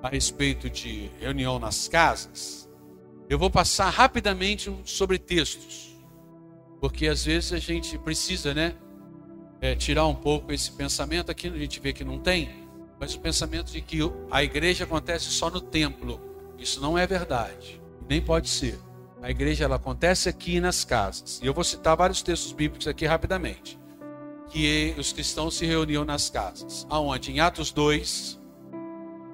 [0.02, 2.68] a respeito de reunião nas casas,
[3.28, 5.96] eu vou passar rapidamente sobre textos,
[6.80, 8.74] porque às vezes a gente precisa, né,
[9.60, 11.30] é, tirar um pouco esse pensamento.
[11.30, 12.67] Aqui a gente vê que não tem,
[12.98, 13.98] mas o pensamento de que
[14.30, 16.20] a igreja acontece só no templo.
[16.58, 18.78] Isso não é verdade, nem pode ser.
[19.22, 21.40] A igreja ela acontece aqui nas casas.
[21.42, 23.78] E eu vou citar vários textos bíblicos aqui rapidamente.
[24.48, 26.86] Que os cristãos se reuniam nas casas.
[26.88, 27.32] Aonde?
[27.32, 28.40] Em Atos 2,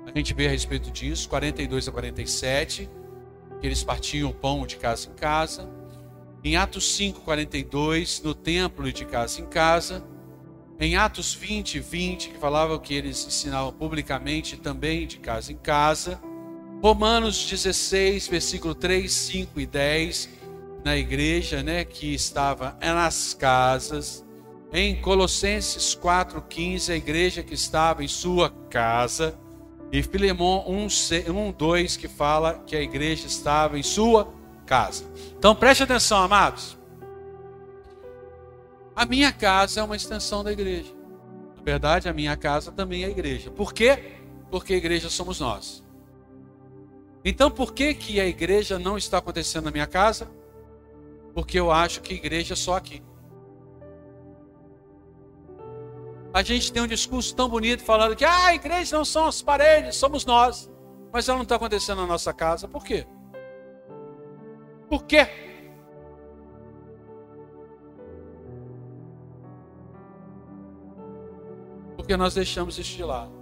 [0.06, 2.90] a gente vê a respeito disso, 42 a 47
[3.64, 5.70] que eles partiam o pão de casa em casa.
[6.44, 10.04] Em Atos 5, 42, no templo de casa em casa.
[10.78, 16.20] Em Atos 20, 20, que falava que eles ensinavam publicamente também de casa em casa.
[16.82, 20.28] Romanos 16, versículo 3, 5 e 10,
[20.84, 24.24] na igreja, né, que estava nas casas.
[24.72, 29.38] Em Colossenses 4, 15, a igreja que estava em sua casa.
[29.92, 30.88] E Filemon 1,
[31.32, 34.34] 1, 2, que fala que a igreja estava em sua
[34.66, 35.04] casa.
[35.38, 36.76] Então preste atenção, amados.
[38.96, 40.94] A minha casa é uma extensão da igreja.
[41.56, 43.50] Na verdade, a minha casa também é a igreja.
[43.50, 44.18] Por quê?
[44.50, 45.84] Porque a igreja somos nós.
[47.24, 50.30] Então, por que, que a igreja não está acontecendo na minha casa?
[51.32, 53.02] Porque eu acho que a igreja é só aqui.
[56.32, 59.40] A gente tem um discurso tão bonito falando que ah, a igreja não são as
[59.40, 60.70] paredes, somos nós.
[61.12, 62.68] Mas ela não está acontecendo na nossa casa.
[62.68, 63.06] Por quê?
[64.88, 65.28] Por quê?
[72.04, 73.32] Porque nós deixamos isso de lado.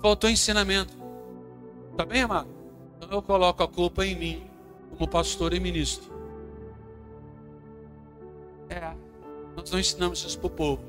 [0.00, 0.96] Faltou ensinamento.
[1.96, 2.48] Tá bem, amado?
[2.96, 4.46] Então eu coloco a culpa em mim,
[4.90, 6.08] como pastor e ministro.
[8.70, 8.94] É,
[9.56, 10.84] nós não ensinamos isso para o povo.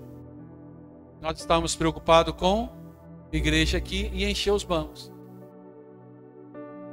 [1.20, 2.70] Nós estávamos preocupados com
[3.34, 5.12] igreja aqui e encher os bancos.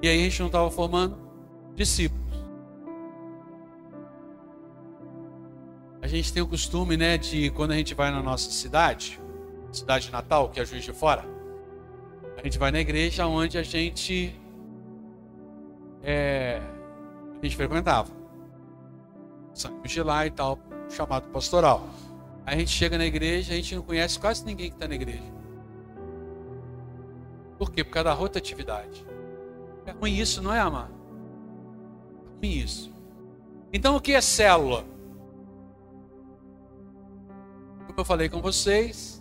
[0.00, 1.14] E aí a gente não estava formando
[1.74, 2.24] discípulos.
[6.00, 9.20] A gente tem o costume, né, de quando a gente vai na nossa cidade,
[9.76, 11.24] cidade natal, que é Juiz de Fora,
[12.36, 14.38] a gente vai na igreja onde a gente
[16.02, 16.60] é,
[17.40, 18.10] a gente frequentava.
[19.54, 20.58] Saímos de lá e tal,
[20.88, 21.88] chamado pastoral.
[22.44, 24.94] Aí a gente chega na igreja, a gente não conhece quase ninguém que está na
[24.94, 25.34] igreja.
[27.58, 27.82] Por quê?
[27.82, 29.04] Por causa da rotatividade.
[29.86, 30.94] É ruim isso, não é, amado?
[32.26, 32.92] É ruim isso.
[33.72, 34.84] Então o que é célula?
[37.86, 39.15] Como eu falei com vocês,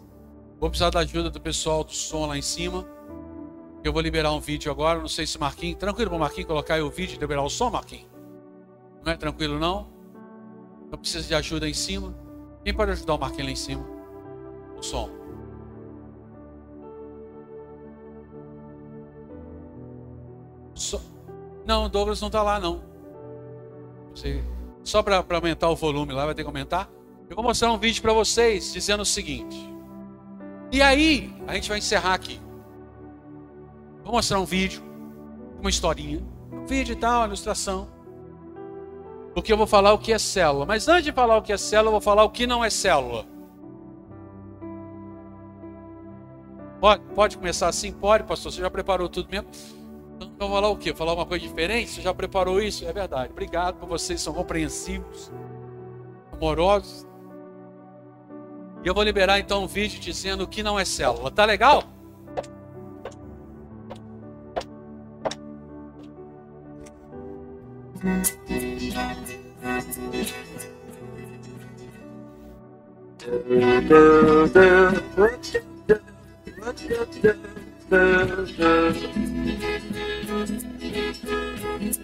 [0.59, 2.85] vou precisar da ajuda do pessoal do som lá em cima.
[3.83, 5.77] Eu vou liberar um vídeo agora, não sei se Marquinhos.
[5.77, 8.09] Tranquilo para Marquinhos colocar aí o vídeo e liberar o som, Marquinhos?
[9.03, 9.87] Não é tranquilo não?
[10.91, 12.15] Eu preciso de ajuda em cima.
[12.63, 13.85] Quem pode ajudar o Marquinhos lá em cima?
[14.77, 15.09] O som.
[20.73, 20.99] So...
[21.65, 22.83] Não, o Douglas não está lá, não.
[24.13, 24.43] Você
[24.83, 26.89] Só para aumentar o volume lá, vai ter que aumentar.
[27.29, 29.74] Eu vou mostrar um vídeo para vocês dizendo o seguinte.
[30.75, 32.37] E aí, a gente vai encerrar aqui.
[34.03, 34.83] Vou mostrar um vídeo,
[35.61, 36.21] uma historinha,
[36.51, 37.87] um vídeo e tal, uma ilustração.
[39.33, 40.65] Porque eu vou falar o que é célula.
[40.65, 42.69] Mas antes de falar o que é célula, eu vou falar o que não é
[42.69, 43.25] célula.
[46.81, 47.93] Pode, pode começar assim?
[47.93, 48.51] Pode, pastor.
[48.51, 49.47] Você já preparou tudo mesmo?
[50.17, 50.93] Então, vou falar o quê?
[50.93, 51.89] Falar uma coisa diferente?
[51.89, 52.85] Você já preparou isso?
[52.85, 53.31] É verdade.
[53.31, 55.31] Obrigado por vocês, são compreensivos,
[56.33, 57.07] amorosos.
[58.85, 61.31] E eu vou liberar então um vídeo dizendo o que não é célula.
[61.31, 61.83] Tá legal?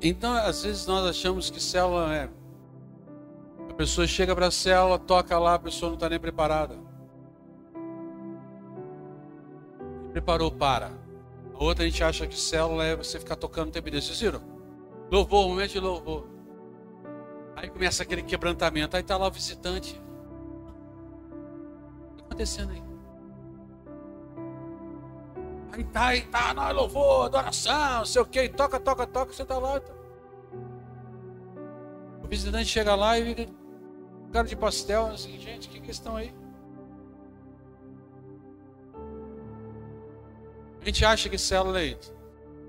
[0.09, 2.31] Então, às vezes nós achamos que célula é.
[3.69, 6.79] A pessoa chega para a célula, toca lá, a pessoa não está nem preparada.
[10.11, 10.91] Preparou para.
[11.55, 14.07] A outra a gente acha que célula é você ficar tocando o tempo inteiro.
[14.07, 14.41] Vocês viram?
[15.11, 16.27] Louvor, momento de louvor.
[17.55, 18.97] Aí começa aquele quebrantamento.
[18.97, 19.93] Aí está lá o visitante.
[19.93, 22.83] O que está acontecendo aí?
[25.73, 29.45] Aí tá, aí tá, nós louvor, adoração, não sei o que, toca, toca, toca, você
[29.45, 29.79] tá lá.
[29.79, 29.98] Tá.
[32.29, 33.49] O visitante chega lá e
[34.31, 36.31] cara de pastel, assim, gente, que questão aí?
[40.83, 42.14] A gente acha que célula é isso.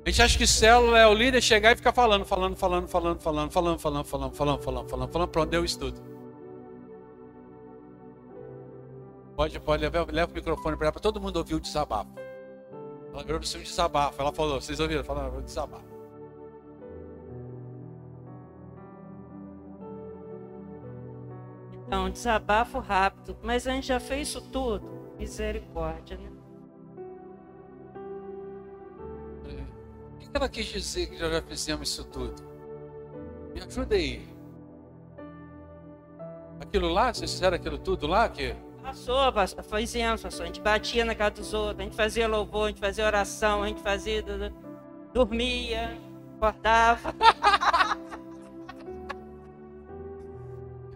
[0.06, 3.20] A gente acha que célula é o líder chegar e ficar falando, falando, falando, falando,
[3.20, 6.02] falando, falando, falando, falando, falando, falando, falando, falando, pronto, deu estudo.
[9.36, 12.12] Pode, pode, leva, leva o microfone para ela para todo mundo ouvir o desabafo.
[13.14, 14.22] Ela virou para um desabafo.
[14.22, 15.04] Ela falou, vocês ouviram?
[15.04, 15.99] Falando, desabafo.
[21.90, 23.36] Então, desabafo rápido.
[23.42, 24.88] Mas a gente já fez isso tudo.
[25.18, 26.30] Misericórdia, né?
[30.14, 32.44] O que ela quis dizer que já fizemos isso tudo?
[33.56, 34.24] Me ajuda aí.
[36.60, 38.30] Aquilo lá, vocês fizeram aquilo tudo lá?
[38.30, 40.44] Que Passou, pastor, fizemos, pastor.
[40.44, 43.64] A gente batia na casa dos outros, a gente fazia louvor, a gente fazia oração,
[43.64, 44.24] a gente fazia.
[45.12, 45.98] dormia,
[46.38, 47.16] acordava.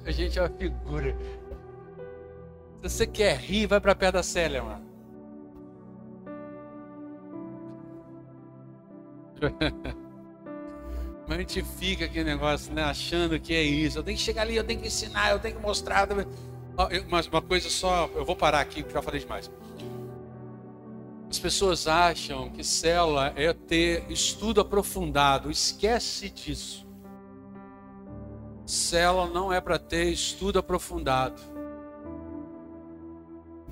[0.06, 1.16] A gente é uma figura.
[2.82, 4.86] Se você quer rir, vai para perto da Célia, mano.
[11.28, 13.98] Mas a gente fica aquele negócio, né, achando que é isso.
[13.98, 16.08] Eu tenho que chegar ali, eu tenho que ensinar, eu tenho que mostrar.
[17.10, 19.50] Mas uma coisa só, eu vou parar aqui, porque já falei demais.
[21.30, 25.50] As pessoas acham que célula é ter estudo aprofundado.
[25.50, 26.86] Esquece disso.
[28.74, 31.40] Célula não é para ter estudo aprofundado.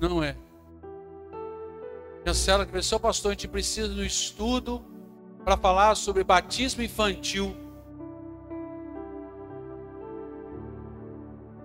[0.00, 0.36] Não é.
[2.24, 4.80] A célula que pensou, pastor, a gente precisa do estudo
[5.44, 7.56] para falar sobre batismo infantil.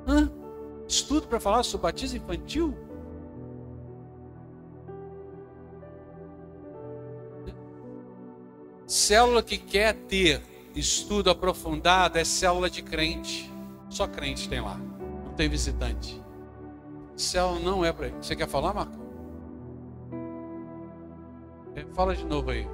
[0.07, 0.31] Hã?
[0.87, 2.75] Estudo para falar sobre batismo infantil?
[8.87, 13.51] Célula que quer ter estudo aprofundado é célula de crente.
[13.89, 14.77] Só crente tem lá.
[15.25, 16.21] Não tem visitante.
[17.15, 18.09] Célula não é para.
[18.21, 18.97] Você quer falar, Marco?
[21.75, 22.67] É, fala de novo aí.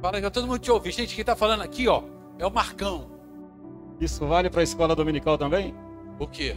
[0.00, 0.90] Fala que todo mundo te ouve.
[0.90, 2.02] Gente, quem está falando aqui, ó,
[2.38, 3.10] é o Marcão.
[4.00, 5.74] Isso vale para a escola dominical também?
[6.18, 6.56] O quê?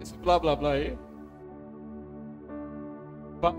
[0.00, 0.98] Esse blá blá blá aí.
[3.40, 3.54] Fa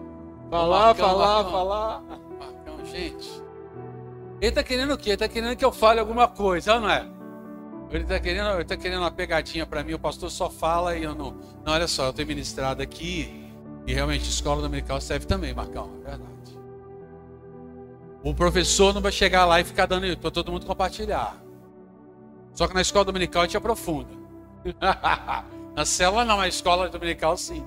[0.49, 1.51] falar, Marcão, falar, Marcão.
[1.51, 2.01] falar.
[2.39, 3.43] Marcão, gente.
[4.42, 5.10] Ele está querendo o quê?
[5.10, 7.08] Ele está querendo que eu fale alguma coisa, não é?
[7.92, 9.94] Ele está querendo, ele tá querendo uma pegadinha para mim.
[9.94, 11.38] O pastor só fala e eu não.
[11.64, 13.52] Não, olha só, eu tenho ministrado aqui
[13.86, 15.92] e realmente escola dominical serve também, Marcão.
[16.04, 16.60] É verdade.
[18.24, 21.38] O professor não vai chegar lá e ficar dando para todo mundo compartilhar.
[22.56, 24.10] Só que na escola dominical a gente aprofunda.
[25.76, 27.64] na célula não, na escola dominical sim.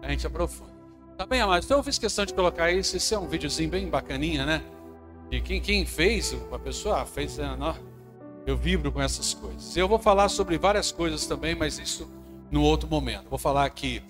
[0.00, 0.74] A gente aprofunda.
[1.16, 1.64] Tá bem, amados?
[1.64, 2.96] Então eu fiz questão de colocar isso.
[2.96, 4.62] Esse é um videozinho bem bacaninha, né?
[5.34, 7.74] E quem, quem fez, a pessoa fez, né?
[8.46, 9.76] eu vibro com essas coisas.
[9.76, 12.08] Eu vou falar sobre várias coisas também, mas isso
[12.52, 13.28] no outro momento.
[13.28, 14.00] Vou falar aqui.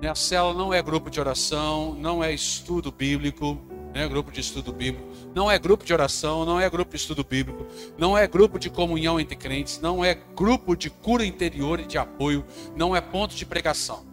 [0.00, 3.60] Né, a célula não é grupo de oração, não é estudo bíblico,
[3.92, 7.24] né, grupo de estudo bíblico, não é grupo de oração, não é grupo de estudo
[7.24, 7.66] bíblico,
[7.98, 11.98] não é grupo de comunhão entre crentes, não é grupo de cura interior e de
[11.98, 12.44] apoio,
[12.76, 14.06] não é ponto de pregação.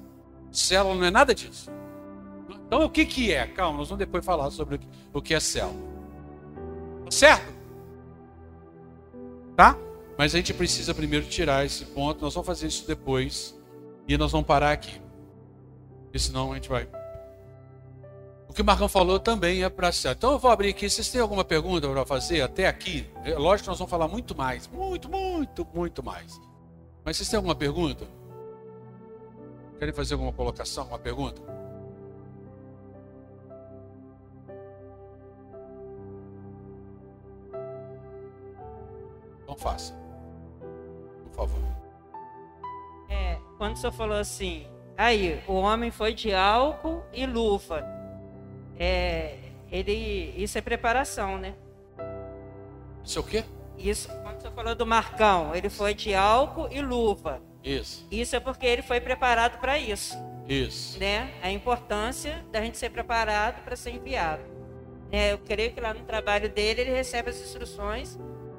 [0.52, 1.70] Célula não é nada disso.
[2.66, 3.46] Então o que, que é?
[3.46, 4.80] Calma, nós vamos depois falar sobre
[5.14, 5.97] o que é célula.
[7.10, 7.54] Certo?
[9.56, 9.78] Tá?
[10.18, 13.56] Mas a gente precisa primeiro tirar esse ponto, nós vamos fazer isso depois
[14.08, 15.02] e nós vamos parar aqui.
[16.04, 16.88] Porque senão a gente vai
[18.50, 20.12] o que o Marcão falou também é para ser.
[20.12, 20.90] Então eu vou abrir aqui.
[20.90, 23.06] Vocês têm alguma pergunta para fazer até aqui?
[23.24, 24.68] É, lógico que nós vamos falar muito mais.
[24.68, 26.40] Muito, muito, muito mais.
[27.04, 28.08] Mas vocês têm alguma pergunta?
[29.78, 31.42] Querem fazer alguma colocação, alguma pergunta?
[39.48, 39.94] Então faça.
[41.24, 41.62] Por favor.
[43.10, 44.68] É, quando o senhor falou assim,
[44.98, 47.98] aí, o homem foi de álcool e luva
[48.80, 49.36] é,
[49.72, 51.56] ele, isso é preparação, né?
[53.04, 53.44] Isso é o quê?
[53.78, 57.42] Isso, quando você falou do Marcão, ele foi de álcool e luva.
[57.64, 58.06] Isso.
[58.12, 60.16] Isso é porque ele foi preparado para isso.
[60.48, 61.00] Isso.
[61.00, 61.34] Né?
[61.42, 64.44] A importância da gente ser preparado para ser enviado.
[65.12, 68.18] É, eu creio que lá no trabalho dele ele recebe as instruções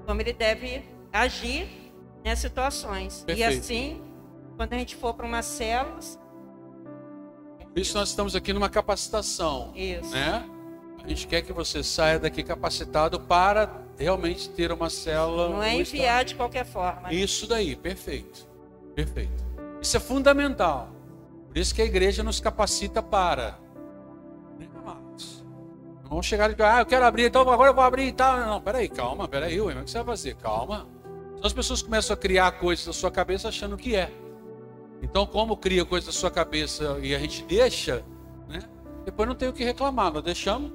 [0.08, 0.82] como ele deve
[1.12, 1.68] agir
[2.24, 3.24] nas situações.
[3.26, 3.52] Perfeito.
[3.52, 4.02] E assim,
[4.56, 5.98] quando a gente for para uma célula,
[7.60, 9.70] por isso nós estamos aqui numa capacitação.
[9.76, 10.10] Isso.
[10.10, 10.48] Né?
[11.04, 15.50] A gente quer que você saia daqui capacitado para realmente ter uma célula.
[15.50, 17.12] Não é enviar de qualquer forma.
[17.12, 18.48] Isso daí, perfeito.
[18.94, 19.44] Perfeito.
[19.78, 20.88] Isso é fundamental.
[21.48, 23.58] Por isso que a igreja nos capacita para.
[26.08, 28.38] Não vamos chegar e ah, eu quero abrir, então agora eu vou abrir e tal.
[28.38, 30.36] Não, peraí, calma, peraí, o que você vai fazer?
[30.36, 30.88] Calma.
[31.34, 34.10] Então as pessoas começam a criar coisas na sua cabeça achando que é.
[35.02, 38.02] Então, como cria coisa na sua cabeça e a gente deixa,
[38.48, 38.60] né?
[39.04, 40.72] Depois não tem o que reclamar, nós deixamos.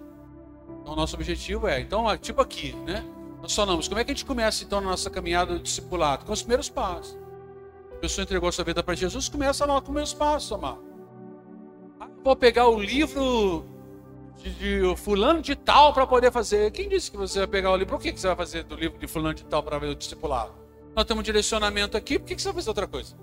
[0.81, 3.03] Então, nosso objetivo é, então, tipo aqui, né?
[3.41, 6.25] Nós falamos, como é que a gente começa então na nossa caminhada do discipulado?
[6.25, 7.17] Com os primeiros passos.
[7.91, 10.84] A pessoa entregou a sua vida para Jesus, começa lá com os primeiros passos, amado.
[11.99, 13.72] Ah, vou pegar o livro
[14.38, 16.71] de, de fulano de tal para poder fazer.
[16.71, 17.95] Quem disse que você vai pegar o livro?
[17.95, 19.95] Por que, que você vai fazer do livro de fulano de tal para ver o
[19.95, 20.51] discipulado?
[20.95, 23.15] Nós temos um direcionamento aqui, por que, que você vai fazer outra coisa?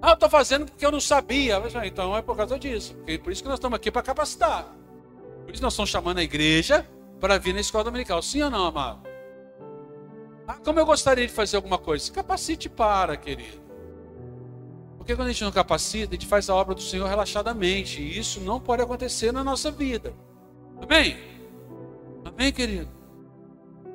[0.00, 1.58] Ah, eu estou fazendo porque eu não sabia.
[1.58, 2.94] Mas, então é por causa disso.
[3.22, 4.66] Por isso que nós estamos aqui para capacitar.
[5.44, 6.86] Por isso nós estamos chamando a igreja
[7.20, 8.20] para vir na escola dominical.
[8.22, 9.00] Sim ou não, amado?
[10.46, 12.12] Ah, como eu gostaria de fazer alguma coisa?
[12.12, 13.65] Capacite para, querido.
[15.06, 18.02] Porque quando a gente não capacita, a gente faz a obra do Senhor relaxadamente.
[18.02, 20.12] E isso não pode acontecer na nossa vida.
[20.82, 21.16] Amém?
[22.24, 22.88] Amém, querido?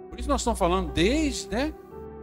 [0.09, 1.74] Por isso nós estamos falando desde, né?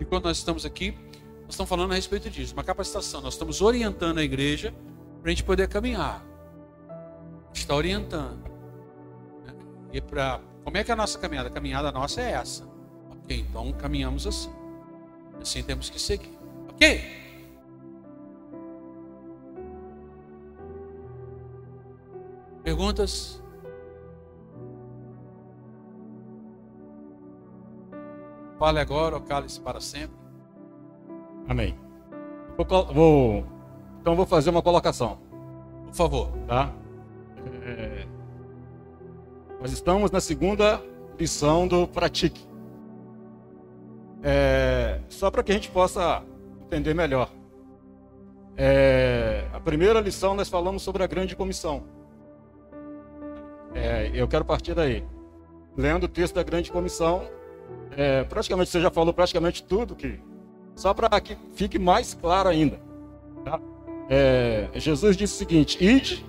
[0.00, 0.96] E quando nós estamos aqui
[1.42, 3.20] nós estamos falando a respeito disso, uma capacitação.
[3.20, 4.72] Nós estamos orientando a igreja
[5.20, 6.24] para a gente poder caminhar.
[7.52, 8.42] Está orientando.
[9.44, 9.54] Né?
[9.92, 11.50] E para Como é que é a nossa caminhada?
[11.50, 12.66] A caminhada nossa é essa.
[13.10, 14.50] Ok, então caminhamos assim.
[15.42, 16.38] Assim temos que seguir.
[16.70, 17.27] Ok?
[22.72, 23.42] Perguntas?
[28.58, 30.14] Fale agora ou cale-se para sempre.
[31.48, 31.74] Amém.
[32.58, 33.44] Vou, vou-
[34.02, 35.18] então vou fazer uma colocação,
[35.86, 36.28] Por favor.
[36.46, 36.70] tá?
[37.64, 38.06] É,
[39.60, 40.82] nós estamos na segunda
[41.18, 42.46] lição do Pratique.
[44.22, 46.22] É, só para que a gente possa
[46.66, 47.30] entender melhor.
[48.58, 51.96] É, a primeira lição nós falamos sobre a grande comissão.
[53.74, 55.04] É, eu quero partir daí.
[55.76, 57.22] Lendo o texto da grande comissão,
[57.96, 60.20] é, praticamente você já falou praticamente tudo que
[60.74, 62.80] só para que fique mais claro ainda.
[63.44, 63.60] tá?
[64.08, 66.24] É, Jesus disse o seguinte: Ide,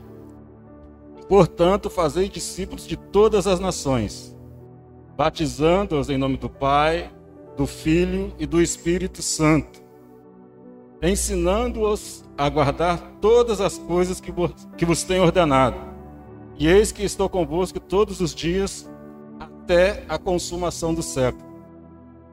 [1.27, 4.35] portanto, fazei discípulos de todas as nações,
[5.15, 7.11] batizando-os em nome do Pai,
[7.55, 9.83] do Filho e do Espírito Santo,
[11.01, 15.88] ensinando-os a guardar todas as coisas que vos, que vos tenho ordenado.
[16.59, 18.91] E eis que estou convosco todos os dias
[19.39, 21.49] até a consumação do século.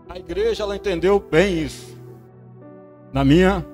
[0.08, 1.96] A igreja ela entendeu bem isso.
[3.12, 3.64] Na minha,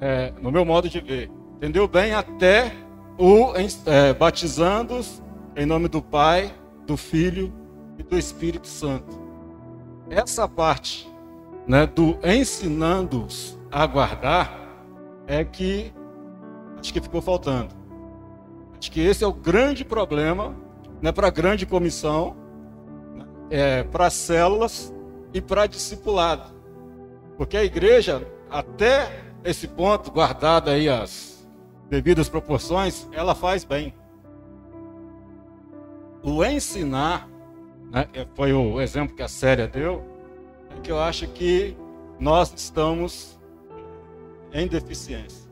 [0.00, 2.72] é, no meu modo de ver, entendeu bem até
[3.18, 3.52] o
[3.84, 5.22] é, batizando-os
[5.54, 6.54] em nome do Pai,
[6.86, 7.52] do Filho
[7.98, 9.20] e do Espírito Santo.
[10.08, 11.06] Essa parte,
[11.66, 14.58] né, do ensinando-os a guardar,
[15.26, 15.92] é que
[16.80, 17.81] acho que ficou faltando.
[18.90, 20.54] Que esse é o grande problema
[21.00, 22.36] né, para a grande comissão,
[23.14, 24.94] né, é, para as células
[25.34, 26.54] e para discipulado.
[27.36, 31.48] Porque a igreja, até esse ponto, guardada aí as
[31.90, 33.94] devidas proporções, ela faz bem.
[36.22, 37.28] O ensinar,
[37.90, 40.04] né, foi o exemplo que a Célia deu,
[40.70, 41.76] é que eu acho que
[42.20, 43.38] nós estamos
[44.52, 45.50] em deficiência.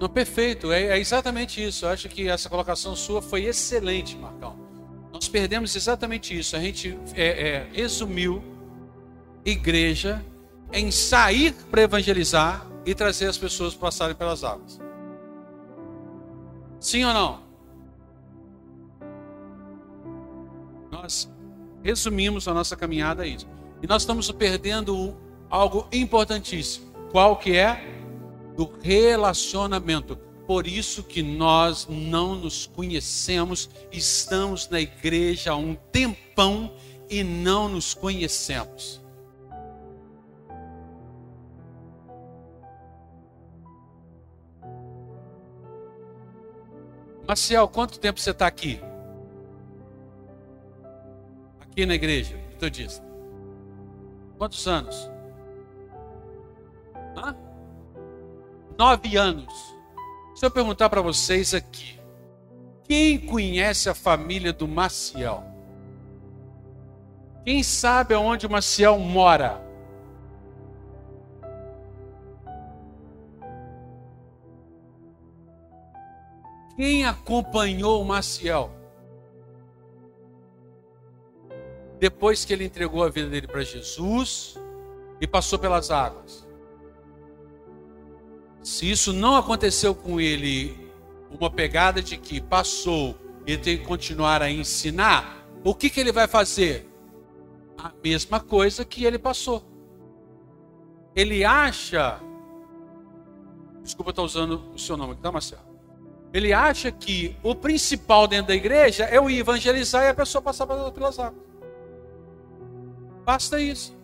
[0.00, 1.84] Não, perfeito, é, é exatamente isso.
[1.84, 4.58] Eu acho que essa colocação sua foi excelente, Marcão.
[5.12, 6.56] Nós perdemos exatamente isso.
[6.56, 8.42] A gente é, é, resumiu
[9.44, 10.24] igreja
[10.72, 14.80] em sair para evangelizar e trazer as pessoas para passarem pelas águas.
[16.80, 17.42] Sim ou não?
[20.90, 21.30] Nós
[21.82, 23.46] resumimos a nossa caminhada a isso.
[23.82, 25.14] E nós estamos perdendo
[25.50, 26.90] algo importantíssimo.
[27.10, 27.99] Qual que é?
[28.60, 30.16] Do relacionamento.
[30.46, 36.70] Por isso que nós não nos conhecemos, estamos na igreja há um tempão
[37.08, 39.00] e não nos conhecemos.
[47.26, 48.78] Marcial, quanto tempo você está aqui?
[51.60, 53.02] Aqui na igreja, metodista.
[54.36, 55.10] Quantos anos?
[57.16, 57.49] Hã?
[58.80, 59.76] Nove anos.
[60.34, 62.00] Se eu perguntar para vocês aqui,
[62.84, 65.44] quem conhece a família do Maciel?
[67.44, 69.62] Quem sabe aonde o Maciel mora?
[76.74, 78.70] Quem acompanhou o Maciel?
[81.98, 84.58] Depois que ele entregou a vida dele para Jesus
[85.20, 86.48] e passou pelas águas.
[88.62, 90.76] Se isso não aconteceu com ele,
[91.30, 93.16] uma pegada de que passou
[93.46, 96.88] e tem que continuar a ensinar, o que, que ele vai fazer?
[97.78, 99.64] A mesma coisa que ele passou.
[101.16, 102.20] Ele acha.
[103.82, 105.62] Desculpa estar usando o seu nome, tá, Marcelo?
[106.32, 110.66] Ele acha que o principal dentro da igreja é o evangelizar e a pessoa passar
[110.66, 111.42] pelas águas.
[113.24, 113.98] Basta isso.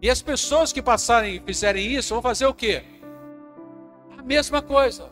[0.00, 2.84] E as pessoas que passarem e fizerem isso vão fazer o quê?
[4.26, 5.08] Mesma coisa.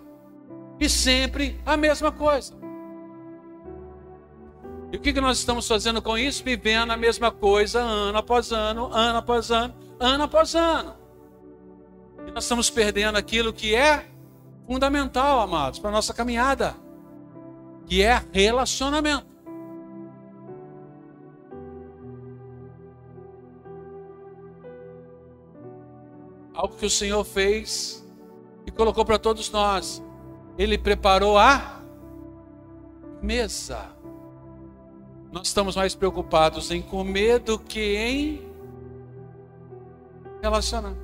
[0.81, 2.53] E sempre a mesma coisa.
[4.91, 6.43] E o que, que nós estamos fazendo com isso?
[6.43, 10.95] Vivendo a mesma coisa ano após ano, ano após ano, ano após ano.
[12.27, 14.05] E nós estamos perdendo aquilo que é
[14.67, 16.75] fundamental, amados, para a nossa caminhada,
[17.87, 19.27] que é relacionamento.
[26.53, 28.04] Algo que o Senhor fez
[28.67, 30.03] e colocou para todos nós.
[30.57, 31.83] Ele preparou a
[33.21, 33.91] mesa.
[35.33, 38.55] Nós estamos mais preocupados em comer do que em
[40.41, 40.95] relacionar.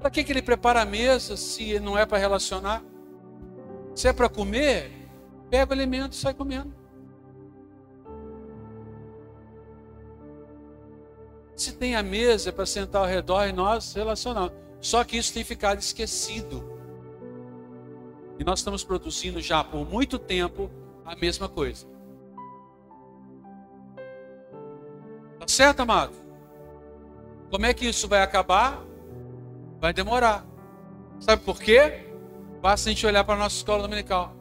[0.00, 2.82] Para que, que ele prepara a mesa se não é para relacionar?
[3.94, 4.90] Se é para comer,
[5.48, 6.74] pega o alimento e sai comendo.
[11.54, 14.50] Se tem a mesa para sentar ao redor e nós relacionar.
[14.84, 16.62] Só que isso tem ficado esquecido.
[18.38, 20.70] E nós estamos produzindo já por muito tempo
[21.06, 21.86] a mesma coisa.
[25.38, 26.12] Tá certo, amado?
[27.50, 28.84] Como é que isso vai acabar?
[29.80, 30.44] Vai demorar.
[31.18, 32.06] Sabe por quê?
[32.60, 34.36] Basta a gente olhar para a nossa escola dominical.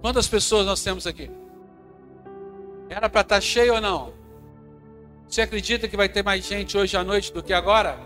[0.00, 1.28] Quantas pessoas nós temos aqui?
[2.88, 4.23] Era para estar tá cheio ou não?
[5.34, 7.98] Você acredita que vai ter mais gente hoje à noite do que agora?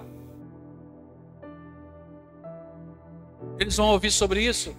[3.59, 4.75] Eles vão ouvir sobre isso.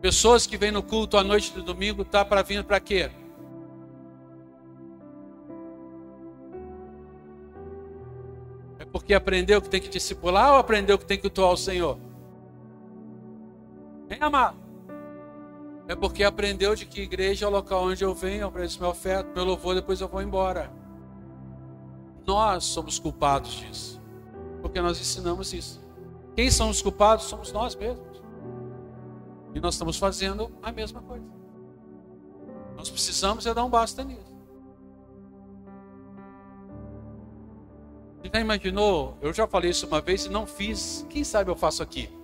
[0.00, 3.10] Pessoas que vêm no culto à noite do domingo, tá para vir para quê?
[8.78, 11.98] É porque aprendeu que tem que discipular ou aprendeu que tem que cultuar o Senhor?
[14.08, 14.69] Hein, amado?
[15.90, 18.90] É porque aprendeu de que igreja é o local onde eu venho, eu ofereço meu
[18.90, 20.72] oferta, meu louvor, depois eu vou embora.
[22.24, 24.00] Nós somos culpados disso.
[24.62, 25.84] Porque nós ensinamos isso.
[26.36, 27.24] Quem são os culpados?
[27.24, 28.22] Somos nós mesmos.
[29.52, 31.26] E nós estamos fazendo a mesma coisa.
[32.76, 34.32] Nós precisamos é dar um basta nisso.
[38.22, 39.18] Você já imaginou?
[39.20, 41.04] Eu já falei isso uma vez e não fiz.
[41.10, 42.19] Quem sabe eu faço aqui?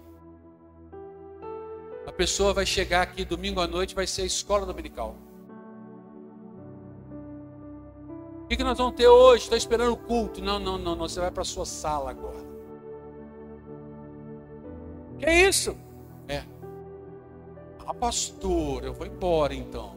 [2.17, 5.15] Pessoa vai chegar aqui domingo à noite, vai ser a escola dominical.
[8.43, 9.45] O que, que nós vamos ter hoje?
[9.45, 10.41] Está esperando o culto?
[10.41, 11.09] Não, não, não, não.
[11.09, 12.47] Você vai para a sua sala agora.
[15.19, 15.77] Que é isso?
[16.29, 16.45] É.
[17.85, 19.97] Ah, pastor, eu vou embora então.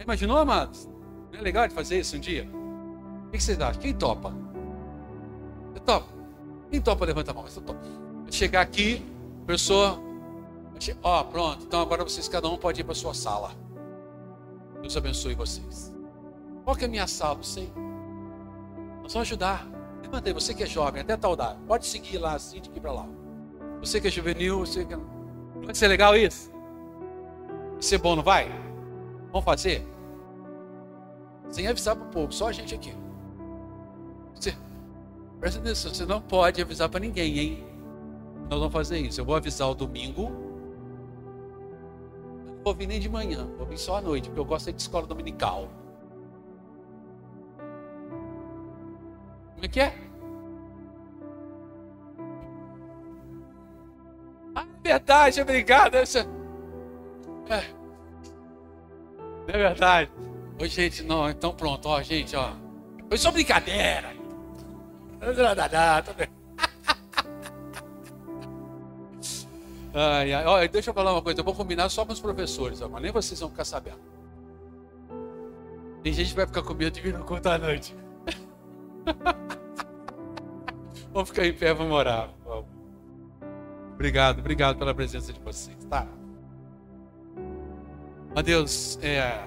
[0.00, 0.88] Imaginou, amados?
[1.32, 2.48] Não é legal de fazer isso um dia?
[3.26, 3.80] O que vocês acham?
[3.80, 4.34] Quem topa?
[5.72, 6.08] Você topa?
[6.70, 7.44] Quem topa, levanta a mão.
[7.44, 7.80] Você topa.
[8.30, 9.04] Chegar aqui,
[9.46, 10.00] Pessoa,
[11.02, 13.52] ó, pronto, então agora vocês, cada um pode ir para sua sala.
[14.80, 15.94] Deus abençoe vocês.
[16.64, 17.36] Qual que é a minha sala?
[17.36, 17.72] Não sei.
[19.02, 19.66] Nós vamos ajudar.
[20.24, 22.92] Aí, você que é jovem, até tal idade, pode seguir lá assim, de aqui para
[22.92, 23.06] lá.
[23.80, 24.96] Você que é juvenil, você que.
[25.64, 26.50] Vai ser legal isso?
[27.72, 28.48] Vai ser bom, não vai?
[29.30, 29.86] Vamos fazer?
[31.48, 32.94] Sem avisar para o povo, só a gente aqui.
[34.34, 34.56] Você,
[35.40, 37.65] presta atenção, você não pode avisar para ninguém, hein?
[38.48, 39.20] Nós vamos fazer isso.
[39.20, 40.30] Eu vou avisar o domingo.
[42.46, 44.80] Não vou vir nem de manhã, vou vir só à noite, porque eu gosto de
[44.80, 45.68] escola dominical.
[49.54, 49.94] Como é que é?
[54.54, 55.94] Ah, é verdade, obrigado.
[55.94, 56.04] É.
[59.46, 60.10] Não é verdade.
[60.60, 62.52] Oi, gente, não, então pronto, ó, gente, ó.
[63.08, 64.14] Foi só brincadeira.
[66.02, 66.35] Tá bem.
[69.98, 72.80] Ai, ai, olha, deixa eu falar uma coisa, eu vou combinar só com os professores,
[72.80, 73.98] mas nem vocês vão ficar sabendo.
[76.02, 77.96] Tem gente que vai ficar com medo de vir no culto à noite.
[81.14, 82.28] Vamos ficar em pé, vamos orar.
[83.94, 86.06] Obrigado, obrigado pela presença de vocês, tá?
[88.34, 89.46] Mas Deus, é,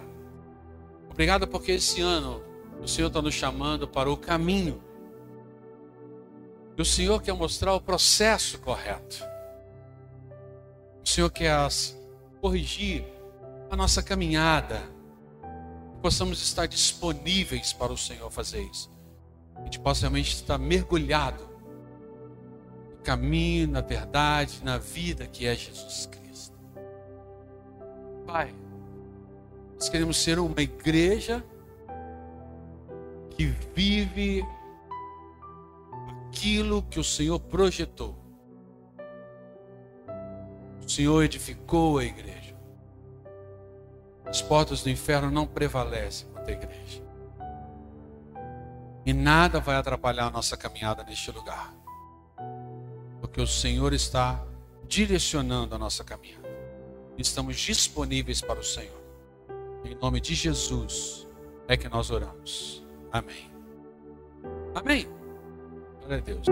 [1.11, 2.41] obrigado porque esse ano
[2.81, 4.81] o Senhor está nos chamando para o caminho.
[6.75, 9.29] E o Senhor quer mostrar o processo correto.
[11.09, 11.57] Senhor quer
[12.39, 13.03] corrigir
[13.69, 14.79] a nossa caminhada.
[16.03, 18.91] Possamos estar disponíveis para o Senhor fazer isso.
[19.55, 21.49] A gente possa realmente estar mergulhado
[22.91, 26.57] no caminho, na verdade, na vida que é Jesus Cristo.
[28.27, 28.53] Pai,
[29.73, 31.43] nós queremos ser uma igreja
[33.31, 34.45] que vive
[36.27, 38.15] aquilo que o Senhor projetou.
[40.89, 42.57] O Senhor edificou a igreja.
[44.25, 47.03] As portas do inferno não prevalecem contra a igreja.
[49.05, 51.75] E nada vai atrapalhar a nossa caminhada neste lugar.
[53.21, 54.43] Porque o Senhor está
[54.87, 56.49] direcionando a nossa caminhada.
[57.19, 58.99] Estamos disponíveis para o Senhor.
[59.85, 61.27] Em nome de Jesus
[61.67, 62.83] é que nós oramos.
[63.11, 63.51] Amém.
[64.73, 65.07] Amém.
[65.99, 66.47] Glória a Deus.